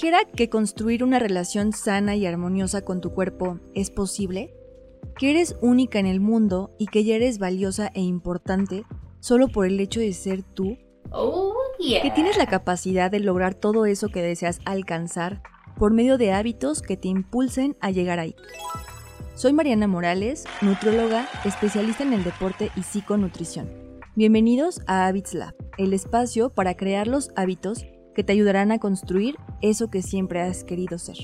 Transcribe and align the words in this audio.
dijera 0.00 0.24
que 0.24 0.48
construir 0.48 1.04
una 1.04 1.18
relación 1.18 1.74
sana 1.74 2.16
y 2.16 2.24
armoniosa 2.24 2.80
con 2.80 3.02
tu 3.02 3.12
cuerpo 3.12 3.60
es 3.74 3.90
posible? 3.90 4.54
¿Que 5.18 5.28
eres 5.28 5.56
única 5.60 5.98
en 5.98 6.06
el 6.06 6.20
mundo 6.20 6.74
y 6.78 6.86
que 6.86 7.04
ya 7.04 7.16
eres 7.16 7.38
valiosa 7.38 7.90
e 7.92 8.00
importante 8.00 8.86
solo 9.18 9.48
por 9.48 9.66
el 9.66 9.78
hecho 9.78 10.00
de 10.00 10.14
ser 10.14 10.42
tú? 10.42 10.78
Oh, 11.10 11.52
yeah. 11.78 12.00
Que 12.00 12.10
tienes 12.12 12.38
la 12.38 12.46
capacidad 12.46 13.10
de 13.10 13.20
lograr 13.20 13.52
todo 13.52 13.84
eso 13.84 14.08
que 14.08 14.22
deseas 14.22 14.60
alcanzar 14.64 15.42
por 15.76 15.92
medio 15.92 16.16
de 16.16 16.32
hábitos 16.32 16.80
que 16.80 16.96
te 16.96 17.08
impulsen 17.08 17.76
a 17.82 17.90
llegar 17.90 18.20
ahí. 18.20 18.34
Soy 19.34 19.52
Mariana 19.52 19.86
Morales, 19.86 20.44
nutrióloga, 20.62 21.28
especialista 21.44 22.04
en 22.04 22.14
el 22.14 22.24
deporte 22.24 22.70
y 22.74 22.84
psiconutrición. 22.84 23.68
Bienvenidos 24.16 24.80
a 24.86 25.08
Habits 25.08 25.34
Lab, 25.34 25.54
el 25.76 25.92
espacio 25.92 26.48
para 26.48 26.74
crear 26.74 27.06
los 27.06 27.32
hábitos 27.36 27.84
que 28.20 28.24
te 28.24 28.32
ayudarán 28.34 28.70
a 28.70 28.78
construir 28.78 29.36
eso 29.62 29.88
que 29.88 30.02
siempre 30.02 30.42
has 30.42 30.62
querido 30.62 30.98
ser. 30.98 31.16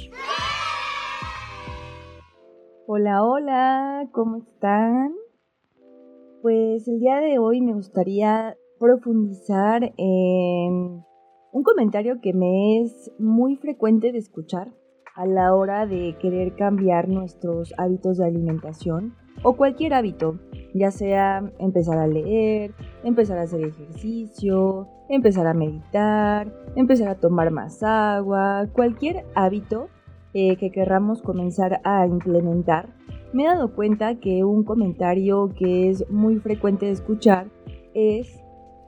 Hola, 2.86 3.22
hola, 3.22 4.08
¿cómo 4.12 4.38
están? 4.38 5.12
Pues 6.40 6.88
el 6.88 6.98
día 7.00 7.18
de 7.18 7.38
hoy 7.38 7.60
me 7.60 7.74
gustaría 7.74 8.56
profundizar 8.80 9.92
en 9.98 11.04
un 11.52 11.62
comentario 11.62 12.22
que 12.22 12.32
me 12.32 12.80
es 12.80 13.12
muy 13.18 13.56
frecuente 13.56 14.10
de 14.10 14.16
escuchar 14.16 14.72
a 15.16 15.26
la 15.26 15.54
hora 15.54 15.84
de 15.84 16.16
querer 16.18 16.56
cambiar 16.56 17.10
nuestros 17.10 17.74
hábitos 17.76 18.16
de 18.16 18.24
alimentación 18.24 19.14
o 19.42 19.56
cualquier 19.56 19.94
hábito, 19.94 20.38
ya 20.74 20.90
sea 20.90 21.50
empezar 21.58 21.98
a 21.98 22.06
leer, 22.06 22.72
empezar 23.04 23.38
a 23.38 23.42
hacer 23.42 23.64
ejercicio, 23.64 24.88
empezar 25.08 25.46
a 25.46 25.54
meditar, 25.54 26.52
empezar 26.74 27.08
a 27.08 27.14
tomar 27.14 27.50
más 27.50 27.82
agua, 27.82 28.66
cualquier 28.72 29.24
hábito 29.34 29.88
eh, 30.34 30.56
que 30.56 30.70
querramos 30.70 31.22
comenzar 31.22 31.80
a 31.84 32.06
implementar, 32.06 32.88
me 33.32 33.44
he 33.44 33.46
dado 33.46 33.74
cuenta 33.74 34.14
que 34.16 34.44
un 34.44 34.64
comentario 34.64 35.50
que 35.56 35.90
es 35.90 36.08
muy 36.10 36.36
frecuente 36.38 36.86
de 36.86 36.92
escuchar 36.92 37.48
es, 37.94 38.40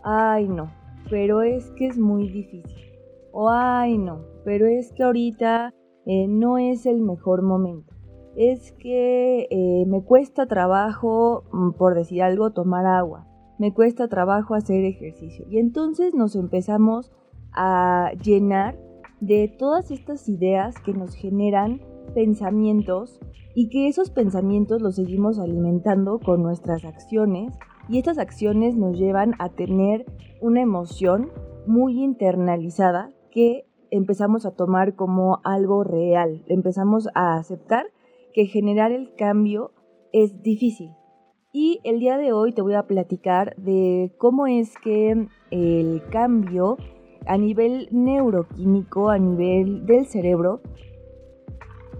ay 0.03 0.49
no, 0.49 0.73
pero 1.11 1.43
es 1.43 1.71
que 1.73 1.87
es 1.87 1.99
muy 1.99 2.29
difícil. 2.29 2.93
O 3.33 3.51
ay 3.51 3.99
no, 3.99 4.25
pero 4.45 4.67
es 4.67 4.93
que 4.93 5.03
ahorita 5.03 5.75
eh, 6.07 6.27
no 6.29 6.59
es 6.59 6.87
el 6.87 7.01
mejor 7.01 7.43
momento. 7.43 7.88
Es 8.39 8.71
que 8.71 9.49
eh, 9.51 9.85
me 9.89 10.05
cuesta 10.05 10.47
trabajo, 10.47 11.43
mm, 11.53 11.73
por 11.73 11.97
decir 11.97 12.23
algo, 12.23 12.53
tomar 12.53 12.87
agua. 12.87 13.27
Me 13.59 13.75
cuesta 13.75 14.07
trabajo 14.07 14.55
hacer 14.55 14.85
ejercicio. 14.85 15.45
Y 15.51 15.59
entonces 15.59 16.15
nos 16.15 16.37
empezamos 16.37 17.11
a 17.53 18.13
llenar 18.23 18.79
de 19.21 19.49
todas 19.59 19.91
estas 19.91 20.29
ideas 20.29 20.77
que 20.85 20.95
nos 20.95 21.17
generan 21.17 21.81
pensamientos 22.15 23.19
y 23.57 23.71
que 23.71 23.89
esos 23.89 24.11
pensamientos 24.11 24.81
los 24.83 24.95
seguimos 24.95 25.41
alimentando 25.41 26.21
con 26.21 26.41
nuestras 26.41 26.85
acciones 26.85 27.53
y 27.89 27.99
estas 27.99 28.19
acciones 28.19 28.77
nos 28.77 28.97
llevan 28.97 29.35
a 29.41 29.49
tener 29.49 30.07
una 30.41 30.61
emoción 30.61 31.33
muy 31.67 32.05
internalizada 32.05 33.11
que 33.33 33.67
empezamos 33.91 34.47
a 34.47 34.53
tomar 34.53 34.95
como 34.95 35.41
algo 35.43 35.83
real, 35.83 36.45
empezamos 36.47 37.09
a 37.15 37.35
aceptar 37.35 37.87
que 38.33 38.47
generar 38.47 38.93
el 38.93 39.15
cambio 39.15 39.73
es 40.13 40.43
difícil. 40.43 40.91
Y 41.53 41.81
el 41.85 41.99
día 41.99 42.19
de 42.19 42.33
hoy 42.33 42.53
te 42.53 42.63
voy 42.63 42.75
a 42.75 42.87
platicar 42.87 43.57
de 43.57 44.13
cómo 44.19 44.47
es 44.47 44.75
que 44.79 45.29
el 45.51 46.03
cambio 46.11 46.77
a 47.27 47.37
nivel 47.37 47.89
neuroquímico, 47.91 49.11
a 49.11 49.19
nivel 49.19 49.87
del 49.87 50.07
cerebro, 50.07 50.61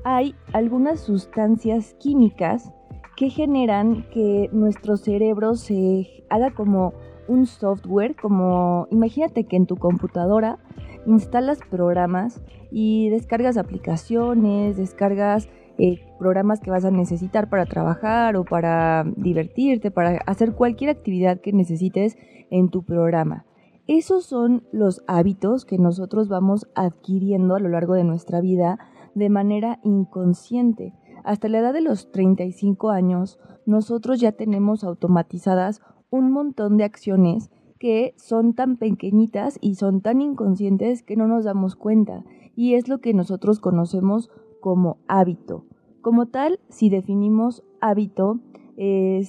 hay 0.05 0.35
algunas 0.53 1.01
sustancias 1.01 1.95
químicas 1.99 2.73
que 3.17 3.31
generan 3.31 4.09
que 4.11 4.49
nuestro 4.53 4.97
cerebro 4.97 5.55
se 5.55 6.25
haga 6.31 6.55
como 6.55 6.93
un 7.27 7.47
software, 7.47 8.17
como 8.17 8.87
imagínate 8.91 9.45
que 9.45 9.57
en 9.57 9.67
tu 9.67 9.77
computadora 9.77 10.59
instalas 11.07 11.59
programas 11.71 12.43
y 12.71 13.09
descargas 13.11 13.57
aplicaciones, 13.57 14.77
descargas 14.77 15.49
eh, 15.79 16.01
programas 16.19 16.61
que 16.61 16.71
vas 16.71 16.85
a 16.85 16.91
necesitar 16.91 17.49
para 17.49 17.67
trabajar 17.67 18.37
o 18.37 18.45
para 18.45 19.05
divertirte, 19.17 19.91
para 19.91 20.19
hacer 20.27 20.55
cualquier 20.55 20.91
actividad 20.91 21.41
que 21.41 21.53
necesites 21.53 22.17
en 22.51 22.69
tu 22.69 22.83
programa. 22.83 23.45
Esos 23.87 24.27
son 24.27 24.65
los 24.73 25.03
hábitos 25.07 25.65
que 25.65 25.79
nosotros 25.79 26.29
vamos 26.29 26.69
adquiriendo 26.75 27.55
a 27.55 27.61
lo 27.61 27.69
largo 27.69 27.95
de 27.95 28.05
nuestra 28.05 28.41
vida 28.41 28.79
de 29.15 29.31
manera 29.31 29.81
inconsciente. 29.83 30.93
Hasta 31.25 31.49
la 31.49 31.59
edad 31.61 31.73
de 31.73 31.81
los 31.81 32.11
35 32.11 32.91
años, 32.91 33.39
nosotros 33.65 34.21
ya 34.21 34.33
tenemos 34.33 34.85
automatizadas 34.85 35.81
un 36.11 36.33
montón 36.33 36.77
de 36.77 36.85
acciones 36.85 37.51
que 37.79 38.15
son 38.17 38.55
tan 38.55 38.77
pequeñitas 38.77 39.59
y 39.61 39.77
son 39.77 40.01
tan 40.01 40.21
inconscientes 40.21 41.03
que 41.03 41.17
no 41.17 41.29
nos 41.29 41.45
damos 41.45 41.77
cuenta. 41.77 42.25
Y 42.57 42.75
es 42.75 42.89
lo 42.89 42.99
que 42.99 43.15
nosotros 43.15 43.61
conocemos 43.61 44.31
como 44.61 44.99
hábito. 45.09 45.65
Como 46.01 46.27
tal, 46.27 46.61
si 46.69 46.91
definimos 46.91 47.65
hábito, 47.81 48.41
eh, 48.77 49.27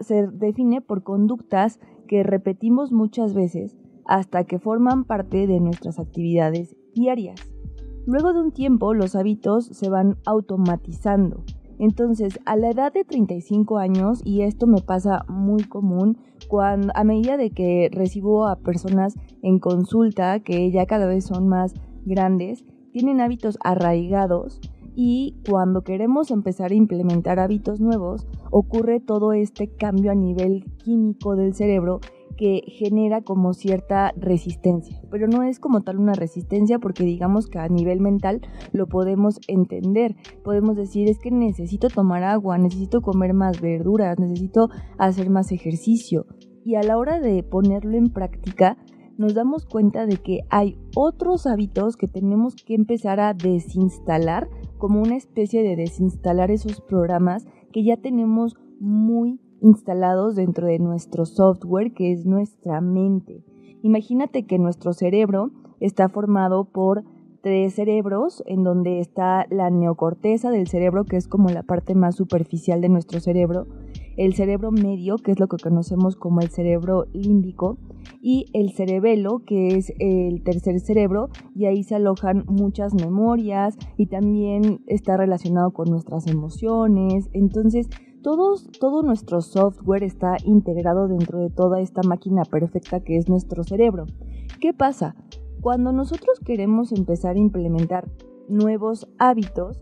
se 0.00 0.26
define 0.28 0.80
por 0.80 1.02
conductas 1.02 1.80
que 2.08 2.22
repetimos 2.22 2.92
muchas 2.92 3.34
veces 3.34 3.76
hasta 4.06 4.44
que 4.44 4.58
forman 4.58 5.04
parte 5.04 5.46
de 5.46 5.60
nuestras 5.60 5.98
actividades 5.98 6.76
diarias. 6.94 7.40
Luego 8.06 8.32
de 8.32 8.40
un 8.40 8.52
tiempo, 8.52 8.94
los 8.94 9.16
hábitos 9.16 9.66
se 9.66 9.88
van 9.90 10.16
automatizando 10.24 11.42
entonces, 11.78 12.38
a 12.46 12.56
la 12.56 12.70
edad 12.70 12.92
de 12.92 13.04
35 13.04 13.78
años, 13.78 14.22
y 14.24 14.42
esto 14.42 14.66
me 14.66 14.80
pasa 14.80 15.24
muy 15.28 15.64
común, 15.64 16.18
cuando, 16.48 16.92
a 16.94 17.04
medida 17.04 17.36
de 17.36 17.50
que 17.50 17.90
recibo 17.92 18.46
a 18.46 18.56
personas 18.56 19.14
en 19.42 19.58
consulta 19.58 20.40
que 20.40 20.70
ya 20.70 20.86
cada 20.86 21.06
vez 21.06 21.24
son 21.24 21.48
más 21.48 21.74
grandes, 22.04 22.64
tienen 22.96 23.20
hábitos 23.20 23.58
arraigados 23.62 24.58
y 24.94 25.36
cuando 25.50 25.82
queremos 25.82 26.30
empezar 26.30 26.70
a 26.70 26.76
implementar 26.76 27.38
hábitos 27.38 27.78
nuevos, 27.78 28.26
ocurre 28.50 29.00
todo 29.00 29.34
este 29.34 29.68
cambio 29.68 30.12
a 30.12 30.14
nivel 30.14 30.64
químico 30.82 31.36
del 31.36 31.52
cerebro 31.52 32.00
que 32.38 32.62
genera 32.66 33.20
como 33.20 33.52
cierta 33.52 34.14
resistencia, 34.16 34.98
pero 35.10 35.26
no 35.26 35.42
es 35.42 35.60
como 35.60 35.82
tal 35.82 35.98
una 35.98 36.14
resistencia 36.14 36.78
porque 36.78 37.04
digamos 37.04 37.48
que 37.48 37.58
a 37.58 37.68
nivel 37.68 38.00
mental 38.00 38.40
lo 38.72 38.86
podemos 38.86 39.40
entender, 39.46 40.16
podemos 40.42 40.74
decir 40.74 41.06
es 41.10 41.18
que 41.18 41.30
necesito 41.30 41.90
tomar 41.90 42.22
agua, 42.22 42.56
necesito 42.56 43.02
comer 43.02 43.34
más 43.34 43.60
verduras, 43.60 44.18
necesito 44.18 44.70
hacer 44.96 45.28
más 45.28 45.52
ejercicio 45.52 46.24
y 46.64 46.76
a 46.76 46.82
la 46.82 46.96
hora 46.96 47.20
de 47.20 47.42
ponerlo 47.42 47.96
en 47.98 48.08
práctica 48.08 48.78
nos 49.18 49.34
damos 49.34 49.64
cuenta 49.66 50.06
de 50.06 50.16
que 50.16 50.40
hay 50.50 50.78
otros 50.94 51.46
hábitos 51.46 51.96
que 51.96 52.08
tenemos 52.08 52.54
que 52.56 52.74
empezar 52.74 53.20
a 53.20 53.34
desinstalar 53.34 54.48
como 54.78 55.00
una 55.00 55.16
especie 55.16 55.62
de 55.62 55.76
desinstalar 55.76 56.50
esos 56.50 56.80
programas 56.80 57.46
que 57.72 57.82
ya 57.82 57.96
tenemos 57.96 58.56
muy 58.78 59.40
instalados 59.60 60.36
dentro 60.36 60.66
de 60.66 60.78
nuestro 60.78 61.24
software 61.24 61.92
que 61.94 62.12
es 62.12 62.26
nuestra 62.26 62.80
mente. 62.80 63.42
Imagínate 63.82 64.46
que 64.46 64.58
nuestro 64.58 64.92
cerebro 64.92 65.50
está 65.80 66.08
formado 66.08 66.64
por 66.64 67.04
tres 67.42 67.74
cerebros, 67.74 68.42
en 68.46 68.64
donde 68.64 68.98
está 68.98 69.46
la 69.50 69.70
neocorteza 69.70 70.50
del 70.50 70.66
cerebro, 70.66 71.04
que 71.04 71.16
es 71.16 71.28
como 71.28 71.48
la 71.48 71.62
parte 71.62 71.94
más 71.94 72.16
superficial 72.16 72.80
de 72.80 72.88
nuestro 72.88 73.20
cerebro, 73.20 73.68
el 74.16 74.34
cerebro 74.34 74.70
medio, 74.70 75.16
que 75.18 75.32
es 75.32 75.40
lo 75.40 75.48
que 75.48 75.56
conocemos 75.56 76.16
como 76.16 76.40
el 76.40 76.50
cerebro 76.50 77.06
límbico, 77.12 77.78
y 78.20 78.46
el 78.52 78.72
cerebelo, 78.72 79.42
que 79.44 79.76
es 79.76 79.92
el 79.98 80.42
tercer 80.42 80.80
cerebro, 80.80 81.28
y 81.54 81.66
ahí 81.66 81.82
se 81.82 81.94
alojan 81.94 82.44
muchas 82.46 82.94
memorias 82.94 83.76
y 83.96 84.06
también 84.06 84.80
está 84.86 85.16
relacionado 85.16 85.70
con 85.72 85.90
nuestras 85.90 86.26
emociones. 86.26 87.28
Entonces, 87.32 87.88
todo 88.22 89.02
nuestro 89.04 89.40
software 89.40 90.02
está 90.02 90.36
integrado 90.44 91.06
dentro 91.06 91.38
de 91.38 91.50
toda 91.50 91.80
esta 91.80 92.02
máquina 92.02 92.42
perfecta 92.44 93.00
que 93.00 93.16
es 93.16 93.28
nuestro 93.28 93.62
cerebro. 93.62 94.06
¿Qué 94.60 94.72
pasa? 94.72 95.14
Cuando 95.60 95.92
nosotros 95.92 96.40
queremos 96.44 96.90
empezar 96.92 97.36
a 97.36 97.40
implementar 97.40 98.10
nuevos 98.48 99.08
hábitos, 99.18 99.80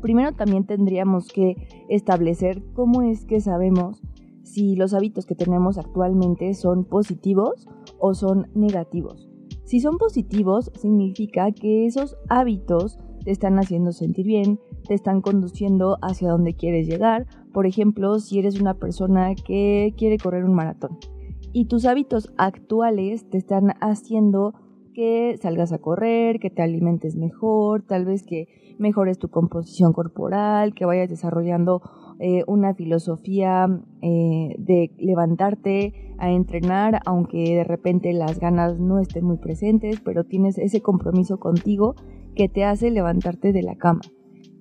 primero 0.00 0.32
también 0.32 0.64
tendríamos 0.64 1.28
que 1.28 1.56
establecer 1.88 2.62
cómo 2.74 3.02
es 3.02 3.24
que 3.24 3.40
sabemos 3.40 4.02
si 4.42 4.76
los 4.76 4.94
hábitos 4.94 5.26
que 5.26 5.34
tenemos 5.34 5.78
actualmente 5.78 6.54
son 6.54 6.84
positivos 6.84 7.68
o 7.98 8.14
son 8.14 8.48
negativos. 8.54 9.28
Si 9.64 9.80
son 9.80 9.98
positivos, 9.98 10.70
significa 10.74 11.50
que 11.50 11.86
esos 11.86 12.16
hábitos 12.28 12.98
te 13.24 13.32
están 13.32 13.58
haciendo 13.58 13.90
sentir 13.90 14.26
bien, 14.26 14.60
te 14.86 14.94
están 14.94 15.20
conduciendo 15.20 15.98
hacia 16.00 16.30
donde 16.30 16.54
quieres 16.54 16.86
llegar. 16.86 17.26
Por 17.52 17.66
ejemplo, 17.66 18.20
si 18.20 18.38
eres 18.38 18.60
una 18.60 18.74
persona 18.74 19.34
que 19.34 19.92
quiere 19.96 20.18
correr 20.18 20.44
un 20.44 20.54
maratón 20.54 20.98
y 21.56 21.64
tus 21.64 21.86
hábitos 21.86 22.34
actuales 22.36 23.30
te 23.30 23.38
están 23.38 23.72
haciendo 23.80 24.52
que 24.96 25.36
salgas 25.42 25.72
a 25.72 25.78
correr, 25.78 26.40
que 26.40 26.48
te 26.48 26.62
alimentes 26.62 27.16
mejor, 27.16 27.82
tal 27.82 28.06
vez 28.06 28.22
que 28.22 28.48
mejores 28.78 29.18
tu 29.18 29.28
composición 29.28 29.92
corporal, 29.92 30.72
que 30.72 30.86
vayas 30.86 31.10
desarrollando 31.10 31.82
eh, 32.18 32.44
una 32.46 32.72
filosofía 32.72 33.68
eh, 34.00 34.54
de 34.56 34.90
levantarte 34.96 36.14
a 36.16 36.30
entrenar, 36.30 37.00
aunque 37.04 37.56
de 37.56 37.64
repente 37.64 38.14
las 38.14 38.40
ganas 38.40 38.80
no 38.80 38.98
estén 38.98 39.26
muy 39.26 39.36
presentes, 39.36 40.00
pero 40.00 40.24
tienes 40.24 40.56
ese 40.56 40.80
compromiso 40.80 41.38
contigo 41.38 41.94
que 42.34 42.48
te 42.48 42.64
hace 42.64 42.90
levantarte 42.90 43.52
de 43.52 43.62
la 43.62 43.76
cama. 43.76 44.00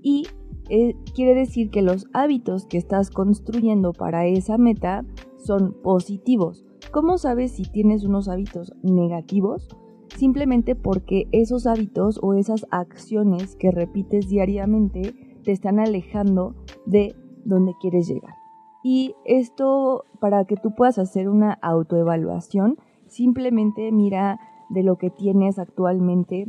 Y 0.01 0.27
eh, 0.67 0.95
quiere 1.13 1.33
decir 1.33 1.69
que 1.69 1.81
los 1.81 2.07
hábitos 2.11 2.65
que 2.65 2.77
estás 2.77 3.09
construyendo 3.09 3.93
para 3.93 4.25
esa 4.25 4.57
meta 4.57 5.05
son 5.37 5.77
positivos. 5.81 6.65
¿Cómo 6.91 7.17
sabes 7.17 7.53
si 7.53 7.63
tienes 7.63 8.03
unos 8.03 8.27
hábitos 8.27 8.73
negativos? 8.83 9.69
Simplemente 10.15 10.75
porque 10.75 11.27
esos 11.31 11.67
hábitos 11.67 12.19
o 12.21 12.33
esas 12.33 12.65
acciones 12.71 13.55
que 13.55 13.71
repites 13.71 14.29
diariamente 14.29 15.13
te 15.43 15.51
están 15.51 15.79
alejando 15.79 16.55
de 16.85 17.15
donde 17.43 17.73
quieres 17.79 18.07
llegar. 18.07 18.35
Y 18.83 19.15
esto, 19.25 20.05
para 20.19 20.45
que 20.45 20.57
tú 20.57 20.75
puedas 20.75 20.99
hacer 20.99 21.27
una 21.29 21.53
autoevaluación, 21.53 22.77
simplemente 23.07 23.91
mira 23.91 24.39
de 24.69 24.83
lo 24.83 24.97
que 24.97 25.09
tienes 25.09 25.59
actualmente 25.59 26.47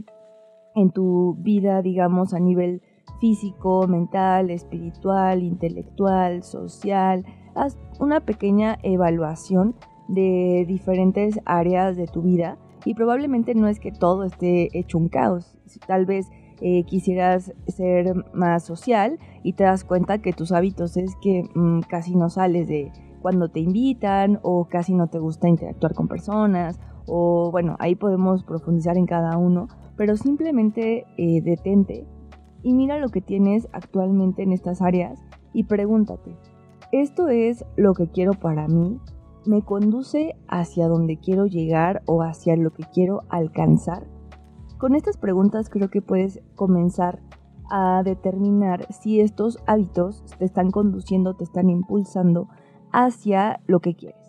en 0.75 0.91
tu 0.91 1.37
vida, 1.39 1.83
digamos, 1.83 2.35
a 2.35 2.39
nivel 2.39 2.83
físico, 3.21 3.87
mental, 3.89 4.51
espiritual, 4.51 5.43
intelectual, 5.43 6.43
social. 6.43 7.25
Haz 7.55 7.79
una 7.99 8.21
pequeña 8.21 8.79
evaluación 8.83 9.75
de 10.09 10.65
diferentes 10.69 11.41
áreas 11.47 11.97
de 11.97 12.07
tu 12.07 12.23
vida 12.23 12.59
y 12.87 12.95
probablemente 12.95 13.55
no 13.55 13.67
es 13.67 13.81
que 13.81 13.91
todo 13.91 14.23
esté 14.23 14.71
hecho 14.79 14.97
un 14.97 15.09
caos. 15.09 15.59
Tal 15.87 16.07
vez 16.07 16.31
eh, 16.61 16.85
quisieras 16.85 17.53
ser 17.67 18.15
más 18.33 18.65
social 18.65 19.19
y 19.43 19.55
te 19.55 19.65
das 19.65 19.85
cuenta 19.85 20.23
que 20.23 20.33
tus 20.33 20.53
hábitos 20.53 20.97
es 20.97 21.17
que 21.21 21.43
mm, 21.55 21.81
casi 21.81 22.15
no 22.15 22.31
sales 22.31 22.69
de 22.69 22.93
cuando 23.21 23.49
te 23.49 23.59
invitan 23.59 24.39
o 24.43 24.67
casi 24.67 24.95
no 24.95 25.09
te 25.09 25.19
gusta 25.19 25.49
interactuar 25.49 25.95
con 25.95 26.07
personas 26.07 26.79
o 27.07 27.51
bueno, 27.51 27.77
ahí 27.81 27.97
podemos 27.97 28.45
profundizar 28.45 28.97
en 28.97 29.07
cada 29.07 29.37
uno, 29.37 29.67
pero 29.97 30.17
simplemente 30.17 31.07
eh, 31.19 31.43
detente 31.43 32.07
y 32.63 32.73
mira 32.73 32.99
lo 32.99 33.09
que 33.09 33.21
tienes 33.21 33.69
actualmente 33.73 34.45
en 34.45 34.53
estas 34.53 34.81
áreas 34.81 35.21
y 35.53 35.65
pregúntate, 35.65 36.37
¿esto 36.93 37.29
es 37.29 37.65
lo 37.77 37.95
que 37.95 38.09
quiero 38.09 38.33
para 38.33 38.69
mí? 38.69 39.01
Me 39.47 39.63
conduce 39.63 40.37
hacia 40.49 40.89
donde 40.89 41.19
quiero 41.19 41.47
llegar 41.47 42.03
o 42.07 42.23
hacia 42.23 42.57
lo 42.57 42.73
que 42.73 42.85
quiero 42.93 43.23
alcanzar? 43.29 44.07
Con 44.79 44.95
estas 44.95 45.17
preguntas 45.17 45.71
creo 45.71 45.89
que 45.91 46.03
puedes 46.03 46.41
comenzar 46.55 47.23
a 47.71 48.03
determinar 48.05 48.87
si 48.93 49.21
estos 49.21 49.59
hábitos 49.67 50.25
te 50.39 50.45
están 50.45 50.71
conduciendo, 50.71 51.35
te 51.35 51.45
están 51.45 51.71
impulsando 51.71 52.49
hacia 52.93 53.61
lo 53.67 53.81
que 53.81 53.95
quieres. 53.95 54.21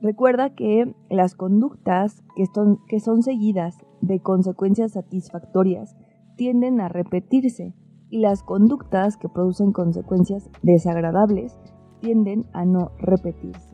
Recuerda 0.00 0.54
que 0.54 0.94
las 1.10 1.34
conductas 1.34 2.22
que 2.36 2.46
son, 2.46 2.78
que 2.86 3.00
son 3.00 3.22
seguidas 3.22 3.76
de 4.00 4.20
consecuencias 4.20 4.92
satisfactorias 4.92 5.96
tienden 6.36 6.80
a 6.80 6.88
repetirse 6.88 7.74
y 8.08 8.20
las 8.20 8.42
conductas 8.42 9.16
que 9.16 9.28
producen 9.28 9.72
consecuencias 9.72 10.48
desagradables 10.62 11.58
tienden 12.00 12.46
a 12.52 12.64
no 12.64 12.92
repetirse. 12.98 13.67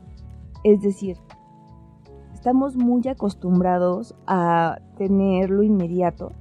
Es 0.64 0.80
decir, 0.80 1.18
estamos 2.32 2.76
muy 2.76 3.06
acostumbrados 3.06 4.14
a 4.26 4.78
tener 4.96 5.50
lo 5.50 5.62
inmediato 5.62 6.32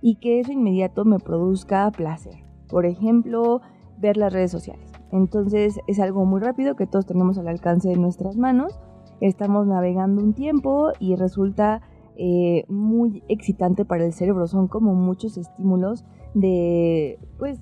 y 0.00 0.16
que 0.16 0.40
eso 0.40 0.52
inmediato 0.52 1.04
me 1.04 1.18
produzca 1.18 1.90
placer. 1.92 2.44
Por 2.68 2.86
ejemplo, 2.86 3.60
ver 3.98 4.16
las 4.16 4.32
redes 4.32 4.50
sociales. 4.50 4.92
Entonces 5.12 5.78
es 5.86 6.00
algo 6.00 6.24
muy 6.24 6.40
rápido 6.40 6.76
que 6.76 6.86
todos 6.86 7.06
tenemos 7.06 7.38
al 7.38 7.48
alcance 7.48 7.88
de 7.88 7.96
nuestras 7.96 8.36
manos. 8.36 8.78
Estamos 9.20 9.66
navegando 9.66 10.22
un 10.22 10.34
tiempo 10.34 10.90
y 10.98 11.14
resulta 11.16 11.80
eh, 12.16 12.64
muy 12.68 13.22
excitante 13.28 13.84
para 13.84 14.04
el 14.04 14.12
cerebro. 14.12 14.48
Son 14.48 14.66
como 14.66 14.94
muchos 14.94 15.36
estímulos 15.36 16.04
de, 16.34 17.18
pues, 17.38 17.60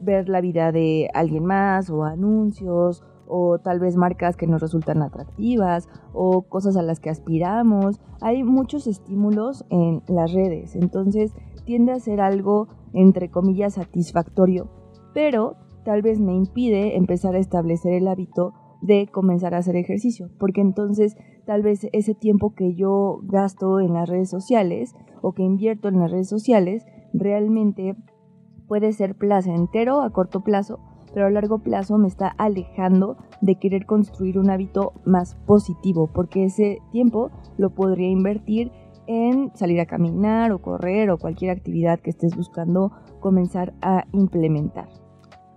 ver 0.00 0.28
la 0.28 0.40
vida 0.40 0.72
de 0.72 1.10
alguien 1.12 1.44
más 1.44 1.90
o 1.90 2.04
anuncios 2.04 3.02
o 3.28 3.58
tal 3.58 3.80
vez 3.80 3.96
marcas 3.96 4.36
que 4.36 4.46
nos 4.46 4.60
resultan 4.60 5.02
atractivas 5.02 5.88
o 6.12 6.42
cosas 6.42 6.76
a 6.76 6.82
las 6.82 7.00
que 7.00 7.10
aspiramos. 7.10 8.00
Hay 8.20 8.44
muchos 8.44 8.86
estímulos 8.86 9.64
en 9.70 10.02
las 10.08 10.32
redes, 10.32 10.76
entonces 10.76 11.34
tiende 11.64 11.92
a 11.92 12.00
ser 12.00 12.20
algo 12.20 12.68
entre 12.92 13.30
comillas 13.30 13.74
satisfactorio, 13.74 14.68
pero 15.12 15.56
tal 15.84 16.02
vez 16.02 16.20
me 16.20 16.34
impide 16.34 16.96
empezar 16.96 17.34
a 17.34 17.38
establecer 17.38 17.92
el 17.92 18.08
hábito 18.08 18.54
de 18.80 19.08
comenzar 19.08 19.54
a 19.54 19.58
hacer 19.58 19.76
ejercicio, 19.76 20.30
porque 20.38 20.60
entonces 20.60 21.16
tal 21.46 21.62
vez 21.62 21.88
ese 21.92 22.14
tiempo 22.14 22.54
que 22.54 22.74
yo 22.74 23.20
gasto 23.22 23.80
en 23.80 23.94
las 23.94 24.08
redes 24.08 24.28
sociales 24.28 24.94
o 25.22 25.32
que 25.32 25.42
invierto 25.42 25.88
en 25.88 26.00
las 26.00 26.10
redes 26.10 26.28
sociales 26.28 26.86
realmente 27.12 27.96
puede 28.66 28.92
ser 28.92 29.14
placentero 29.16 30.02
a 30.02 30.10
corto 30.10 30.42
plazo, 30.42 30.80
pero 31.16 31.28
a 31.28 31.30
largo 31.30 31.60
plazo 31.60 31.96
me 31.96 32.08
está 32.08 32.28
alejando 32.28 33.16
de 33.40 33.54
querer 33.54 33.86
construir 33.86 34.38
un 34.38 34.50
hábito 34.50 34.92
más 35.06 35.34
positivo, 35.46 36.10
porque 36.12 36.44
ese 36.44 36.82
tiempo 36.92 37.30
lo 37.56 37.70
podría 37.70 38.10
invertir 38.10 38.70
en 39.06 39.50
salir 39.54 39.80
a 39.80 39.86
caminar 39.86 40.52
o 40.52 40.60
correr 40.60 41.08
o 41.08 41.16
cualquier 41.16 41.52
actividad 41.52 42.00
que 42.00 42.10
estés 42.10 42.36
buscando 42.36 42.92
comenzar 43.18 43.72
a 43.80 44.04
implementar. 44.12 44.90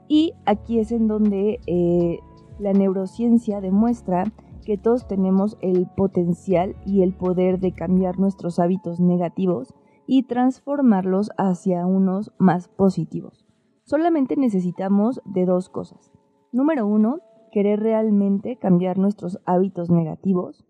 Y 0.07 0.31
aquí 0.45 0.79
es 0.79 0.93
en 0.93 1.09
donde 1.09 1.59
eh, 1.67 2.19
la 2.57 2.71
neurociencia 2.71 3.59
demuestra 3.59 4.31
que 4.63 4.77
todos 4.77 5.09
tenemos 5.09 5.57
el 5.59 5.87
potencial 5.87 6.77
y 6.85 7.01
el 7.01 7.13
poder 7.13 7.59
de 7.59 7.73
cambiar 7.73 8.17
nuestros 8.17 8.59
hábitos 8.59 9.01
negativos 9.01 9.73
y 10.07 10.23
transformarlos 10.23 11.31
hacia 11.37 11.85
unos 11.85 12.31
más 12.37 12.69
positivos. 12.69 13.48
Solamente 13.89 14.35
necesitamos 14.37 15.19
de 15.25 15.47
dos 15.47 15.67
cosas. 15.67 16.11
Número 16.51 16.85
uno, 16.85 17.21
querer 17.51 17.79
realmente 17.79 18.55
cambiar 18.55 18.99
nuestros 18.99 19.39
hábitos 19.47 19.89
negativos. 19.89 20.63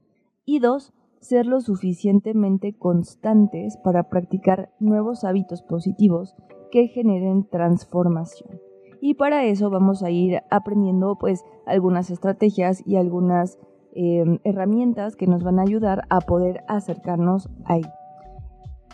Y 0.46 0.60
dos, 0.60 0.94
ser 1.20 1.46
lo 1.46 1.60
suficientemente 1.60 2.78
constantes 2.78 3.76
para 3.84 4.04
practicar 4.04 4.72
nuevos 4.80 5.26
hábitos 5.26 5.62
positivos 5.64 6.34
que 6.72 6.88
generen 6.88 7.44
transformación. 7.44 8.62
Y 9.02 9.16
para 9.16 9.44
eso 9.44 9.70
vamos 9.70 10.02
a 10.02 10.12
ir 10.12 10.40
aprendiendo 10.50 11.18
pues 11.20 11.44
algunas 11.66 12.12
estrategias 12.12 12.82
y 12.88 12.96
algunas 12.96 13.60
eh, 13.96 14.24
herramientas 14.46 15.18
que 15.18 15.28
nos 15.28 15.44
van 15.44 15.60
a 15.60 15.64
ayudar 15.64 16.04
a 16.08 16.22
poder 16.22 16.64
acercarnos 16.70 17.50
ahí. 17.66 17.84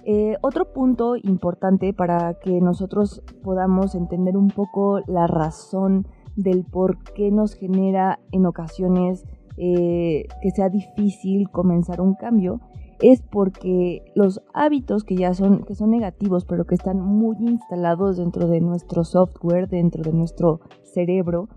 Eh, 0.08 0.38
otro 0.42 0.72
punto 0.72 1.16
importante 1.16 1.92
para 1.92 2.36
que 2.36 2.62
nosotros 2.62 3.24
podamos 3.44 3.96
entender 3.96 4.38
un 4.38 4.50
poco 4.50 5.00
la 5.08 5.26
razón 5.26 6.08
del 6.36 6.64
por 6.64 7.02
qué 7.16 7.32
nos 7.32 7.56
genera 7.56 8.20
en 8.32 8.46
ocasiones 8.46 9.26
eh, 9.58 10.28
que 10.44 10.52
sea 10.52 10.70
difícil 10.70 11.50
comenzar 11.50 12.02
un 12.02 12.14
cambio 12.14 12.62
es 13.02 13.22
porque 13.22 14.04
los 14.16 14.42
hábitos 14.54 15.04
que 15.04 15.16
ya 15.16 15.34
son, 15.34 15.64
que 15.64 15.76
son 15.76 15.90
negativos, 15.90 16.46
pero 16.46 16.66
que 16.66 16.76
están 16.76 17.02
muy 17.02 17.36
instalados 17.40 18.18
dentro 18.18 18.48
de 18.48 18.62
nuestro 18.62 19.04
software, 19.04 19.68
dentro 19.68 20.04
de 20.04 20.14
nuestro 20.14 20.62
cerebro, 20.84 21.50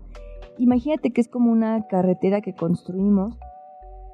imagínate 0.57 1.11
que 1.11 1.21
es 1.21 1.27
como 1.27 1.51
una 1.51 1.87
carretera 1.87 2.41
que 2.41 2.55
construimos 2.55 3.37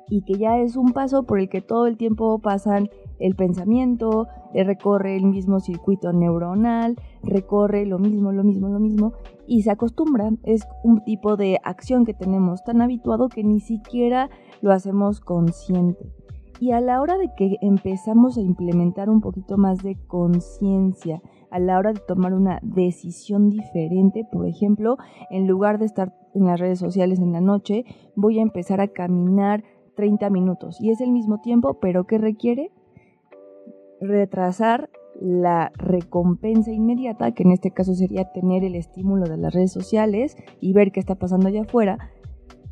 y 0.10 0.22
que 0.24 0.36
ya 0.36 0.58
es 0.58 0.76
un 0.76 0.94
paso 0.94 1.24
por 1.24 1.40
el 1.40 1.50
que 1.50 1.62
todo 1.62 1.88
el 1.88 1.98
tiempo 1.98 2.40
pasan 2.40 2.90
el 3.20 3.36
pensamiento, 3.36 4.28
eh, 4.54 4.64
recorre 4.64 5.16
el 5.16 5.26
mismo 5.26 5.60
circuito 5.60 6.14
neuronal, 6.14 6.96
recorre 7.24 7.86
lo 7.86 8.00
mismo, 8.00 8.32
lo 8.32 8.44
mismo, 8.44 8.70
lo 8.70 8.80
mismo 8.80 9.14
y 9.48 9.64
se 9.64 9.72
acostumbra. 9.72 10.32
Es 10.44 10.68
un 10.84 11.04
tipo 11.04 11.38
de 11.38 11.60
acción 11.64 12.06
que 12.06 12.14
tenemos 12.14 12.64
tan 12.64 12.82
habituado 12.82 13.30
que 13.30 13.44
ni 13.44 13.60
siquiera 13.60 14.30
lo 14.62 14.72
hacemos 14.72 15.20
consciente. 15.20 16.12
Y 16.60 16.72
a 16.72 16.80
la 16.80 17.02
hora 17.02 17.18
de 17.18 17.30
que 17.36 17.58
empezamos 17.62 18.38
a 18.38 18.42
implementar 18.42 19.10
un 19.10 19.20
poquito 19.20 19.58
más 19.58 19.84
de 19.84 19.98
conciencia, 20.08 21.22
a 21.52 21.60
la 21.60 21.78
hora 21.78 21.92
de 21.92 22.00
tomar 22.00 22.34
una 22.34 22.60
decisión 22.64 23.50
diferente, 23.50 24.26
por 24.32 24.48
ejemplo, 24.48 24.98
en 25.30 25.48
lugar 25.48 25.80
de 25.80 25.86
estar 25.86 26.14
en 26.34 26.46
las 26.46 26.60
redes 26.60 26.80
sociales 26.80 27.20
en 27.20 27.34
la 27.34 27.42
noche, 27.42 27.84
voy 28.16 28.40
a 28.40 28.42
empezar 28.42 28.80
a 28.80 28.88
caminar 28.88 29.64
30 29.96 30.30
minutos. 30.30 30.80
Y 30.80 30.92
es 30.92 31.02
el 31.02 31.12
mismo 31.12 31.42
tiempo, 31.42 31.76
pero 31.80 32.06
¿qué 32.06 32.18
requiere? 32.18 32.72
Retrasar 34.02 34.90
la 35.20 35.72
recompensa 35.78 36.72
inmediata, 36.72 37.32
que 37.32 37.44
en 37.44 37.52
este 37.52 37.72
caso 37.72 37.94
sería 37.96 38.32
tener 38.32 38.64
el 38.64 38.76
estímulo 38.76 39.26
de 39.26 39.38
las 39.38 39.54
redes 39.54 39.72
sociales 39.72 40.36
y 40.60 40.74
ver 40.74 40.92
qué 40.92 41.00
está 41.00 41.16
pasando 41.16 41.48
allá 41.48 41.62
afuera, 41.62 41.98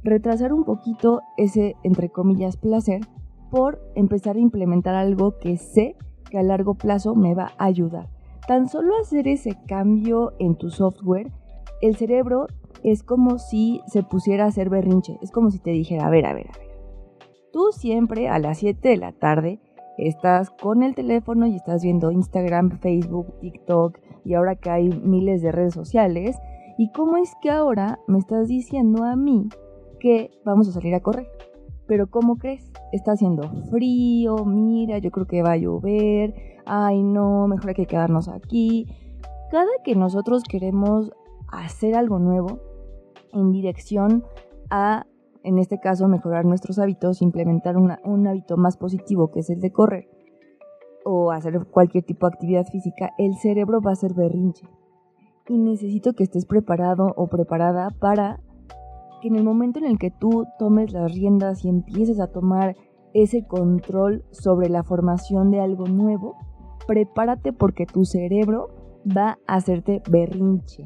retrasar 0.04 0.54
un 0.54 0.66
poquito 0.66 1.22
ese, 1.38 1.76
entre 1.84 2.10
comillas, 2.10 2.58
placer 2.58 3.02
por 3.50 3.80
empezar 3.96 4.36
a 4.36 4.40
implementar 4.40 4.96
algo 4.96 5.38
que 5.40 5.58
sé 5.58 5.96
que 6.30 6.38
a 6.38 6.44
largo 6.44 6.74
plazo 6.74 7.16
me 7.16 7.36
va 7.36 7.52
a 7.58 7.66
ayudar. 7.66 8.10
Tan 8.48 8.68
solo 8.68 8.94
hacer 9.00 9.28
ese 9.28 9.58
cambio 9.68 10.34
en 10.40 10.56
tu 10.56 10.70
software, 10.70 11.32
el 11.82 11.96
cerebro 11.96 12.48
es 12.84 13.04
como 13.04 13.38
si 13.38 13.82
se 13.88 14.04
pusiera 14.04 14.46
a 14.46 14.48
hacer 14.48 14.70
berrinche, 14.70 15.18
es 15.22 15.32
como 15.32 15.52
si 15.52 15.60
te 15.60 15.72
dijera, 15.72 16.08
a 16.08 16.10
ver, 16.10 16.26
a 16.26 16.34
ver, 16.34 16.48
a 16.50 16.58
ver. 16.58 16.63
Tú 17.54 17.68
siempre 17.72 18.30
a 18.30 18.40
las 18.40 18.58
7 18.58 18.90
de 18.90 18.98
la 18.98 19.12
tarde 19.12 19.60
estás 20.00 20.50
con 20.50 20.82
el 20.82 20.96
teléfono 20.96 21.46
y 21.46 21.56
estás 21.56 21.84
viendo 21.84 22.10
Instagram, 22.10 22.80
Facebook, 22.80 23.40
TikTok 23.42 24.00
y 24.26 24.34
ahora 24.34 24.56
que 24.56 24.72
hay 24.72 24.90
miles 24.90 25.44
de 25.44 25.52
redes 25.52 25.76
sociales. 25.76 26.36
¿Y 26.80 26.92
cómo 26.94 27.18
es 27.18 27.32
que 27.44 27.52
ahora 27.52 28.00
me 28.08 28.18
estás 28.18 28.48
diciendo 28.48 29.04
a 29.04 29.16
mí 29.16 29.50
que 30.00 30.32
vamos 30.44 30.68
a 30.68 30.72
salir 30.72 30.96
a 30.96 31.02
correr? 31.02 31.28
Pero 31.86 32.10
¿cómo 32.10 32.38
crees? 32.38 32.72
Está 32.92 33.12
haciendo 33.12 33.44
frío, 33.70 34.46
mira, 34.46 34.98
yo 34.98 35.12
creo 35.12 35.28
que 35.28 35.44
va 35.44 35.52
a 35.52 35.58
llover, 35.58 36.34
ay 36.66 37.04
no, 37.04 37.48
mejor 37.48 37.70
hay 37.70 37.76
que 37.76 37.86
quedarnos 37.86 38.30
aquí. 38.30 38.88
Cada 39.52 39.70
que 39.84 39.94
nosotros 39.94 40.42
queremos 40.44 41.12
hacer 41.50 41.94
algo 41.94 42.18
nuevo 42.18 42.62
en 43.32 43.52
dirección 43.52 44.24
a 44.72 45.06
en 45.44 45.60
este 45.60 45.80
caso 45.80 46.08
mejorar 46.08 46.46
nuestros 46.46 46.80
hábitos, 46.80 47.22
implementar 47.22 47.76
un 47.78 48.28
hábito 48.28 48.58
más 48.58 48.78
positivo 48.78 49.32
que 49.32 49.42
es 49.42 49.50
el 49.50 49.60
de 49.60 49.72
correr 49.72 50.08
o 51.06 51.32
hacer 51.32 51.66
cualquier 51.66 52.04
tipo 52.04 52.28
de 52.28 52.34
actividad 52.34 52.66
física, 52.66 53.12
el 53.18 53.36
cerebro 53.36 53.82
va 53.82 53.92
a 53.92 53.96
ser 53.96 54.14
berrinche. 54.14 54.68
Y 55.48 55.58
necesito 55.58 56.14
que 56.14 56.24
estés 56.24 56.46
preparado 56.46 57.14
o 57.16 57.28
preparada 57.28 57.90
para 57.90 58.40
que 59.22 59.28
en 59.28 59.36
el 59.36 59.44
momento 59.44 59.80
en 59.80 59.86
el 59.86 59.98
que 59.98 60.12
tú 60.12 60.46
tomes 60.58 60.94
las 60.94 61.14
riendas 61.14 61.64
y 61.66 61.70
empieces 61.70 62.20
a 62.20 62.28
tomar 62.28 62.76
ese 63.14 63.46
control 63.46 64.26
sobre 64.32 64.70
la 64.70 64.84
formación 64.84 65.52
de 65.52 65.60
algo 65.60 65.86
nuevo, 65.88 66.36
prepárate 66.88 67.54
porque 67.54 67.86
tu 67.86 68.06
cerebro 68.06 68.70
va 69.06 69.38
a 69.48 69.56
hacerte 69.56 70.02
berrinche. 70.10 70.86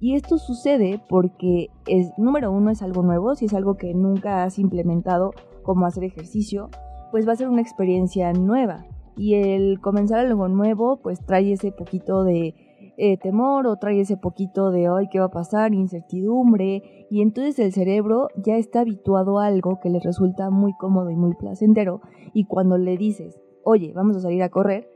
Y 0.00 0.14
esto 0.14 0.38
sucede 0.38 1.00
porque 1.08 1.68
es, 1.86 2.10
número 2.16 2.50
uno 2.50 2.70
es 2.70 2.80
algo 2.80 3.02
nuevo, 3.02 3.34
si 3.34 3.44
es 3.44 3.54
algo 3.54 3.76
que 3.76 3.92
nunca 3.92 4.44
has 4.44 4.58
implementado 4.58 5.32
como 5.62 5.84
hacer 5.84 6.04
ejercicio, 6.04 6.70
pues 7.10 7.28
va 7.28 7.32
a 7.32 7.36
ser 7.36 7.48
una 7.48 7.60
experiencia 7.60 8.32
nueva. 8.32 8.86
Y 9.16 9.34
el 9.34 9.78
comenzar 9.80 10.20
algo 10.20 10.48
nuevo, 10.48 10.96
pues 11.02 11.20
trae 11.20 11.52
ese 11.52 11.72
poquito 11.72 12.24
de 12.24 12.54
eh, 12.96 13.18
temor 13.18 13.66
o 13.66 13.76
trae 13.76 14.00
ese 14.00 14.16
poquito 14.16 14.70
de, 14.70 14.88
hoy 14.88 15.08
¿qué 15.10 15.20
va 15.20 15.26
a 15.26 15.30
pasar? 15.30 15.74
Incertidumbre. 15.74 17.06
Y 17.10 17.20
entonces 17.20 17.58
el 17.58 17.72
cerebro 17.72 18.28
ya 18.36 18.56
está 18.56 18.80
habituado 18.80 19.38
a 19.38 19.46
algo 19.46 19.80
que 19.82 19.90
le 19.90 20.00
resulta 20.00 20.48
muy 20.48 20.72
cómodo 20.78 21.10
y 21.10 21.16
muy 21.16 21.34
placentero. 21.34 22.00
Y 22.32 22.44
cuando 22.44 22.78
le 22.78 22.96
dices, 22.96 23.38
oye, 23.64 23.92
vamos 23.94 24.16
a 24.16 24.20
salir 24.20 24.42
a 24.42 24.48
correr, 24.48 24.88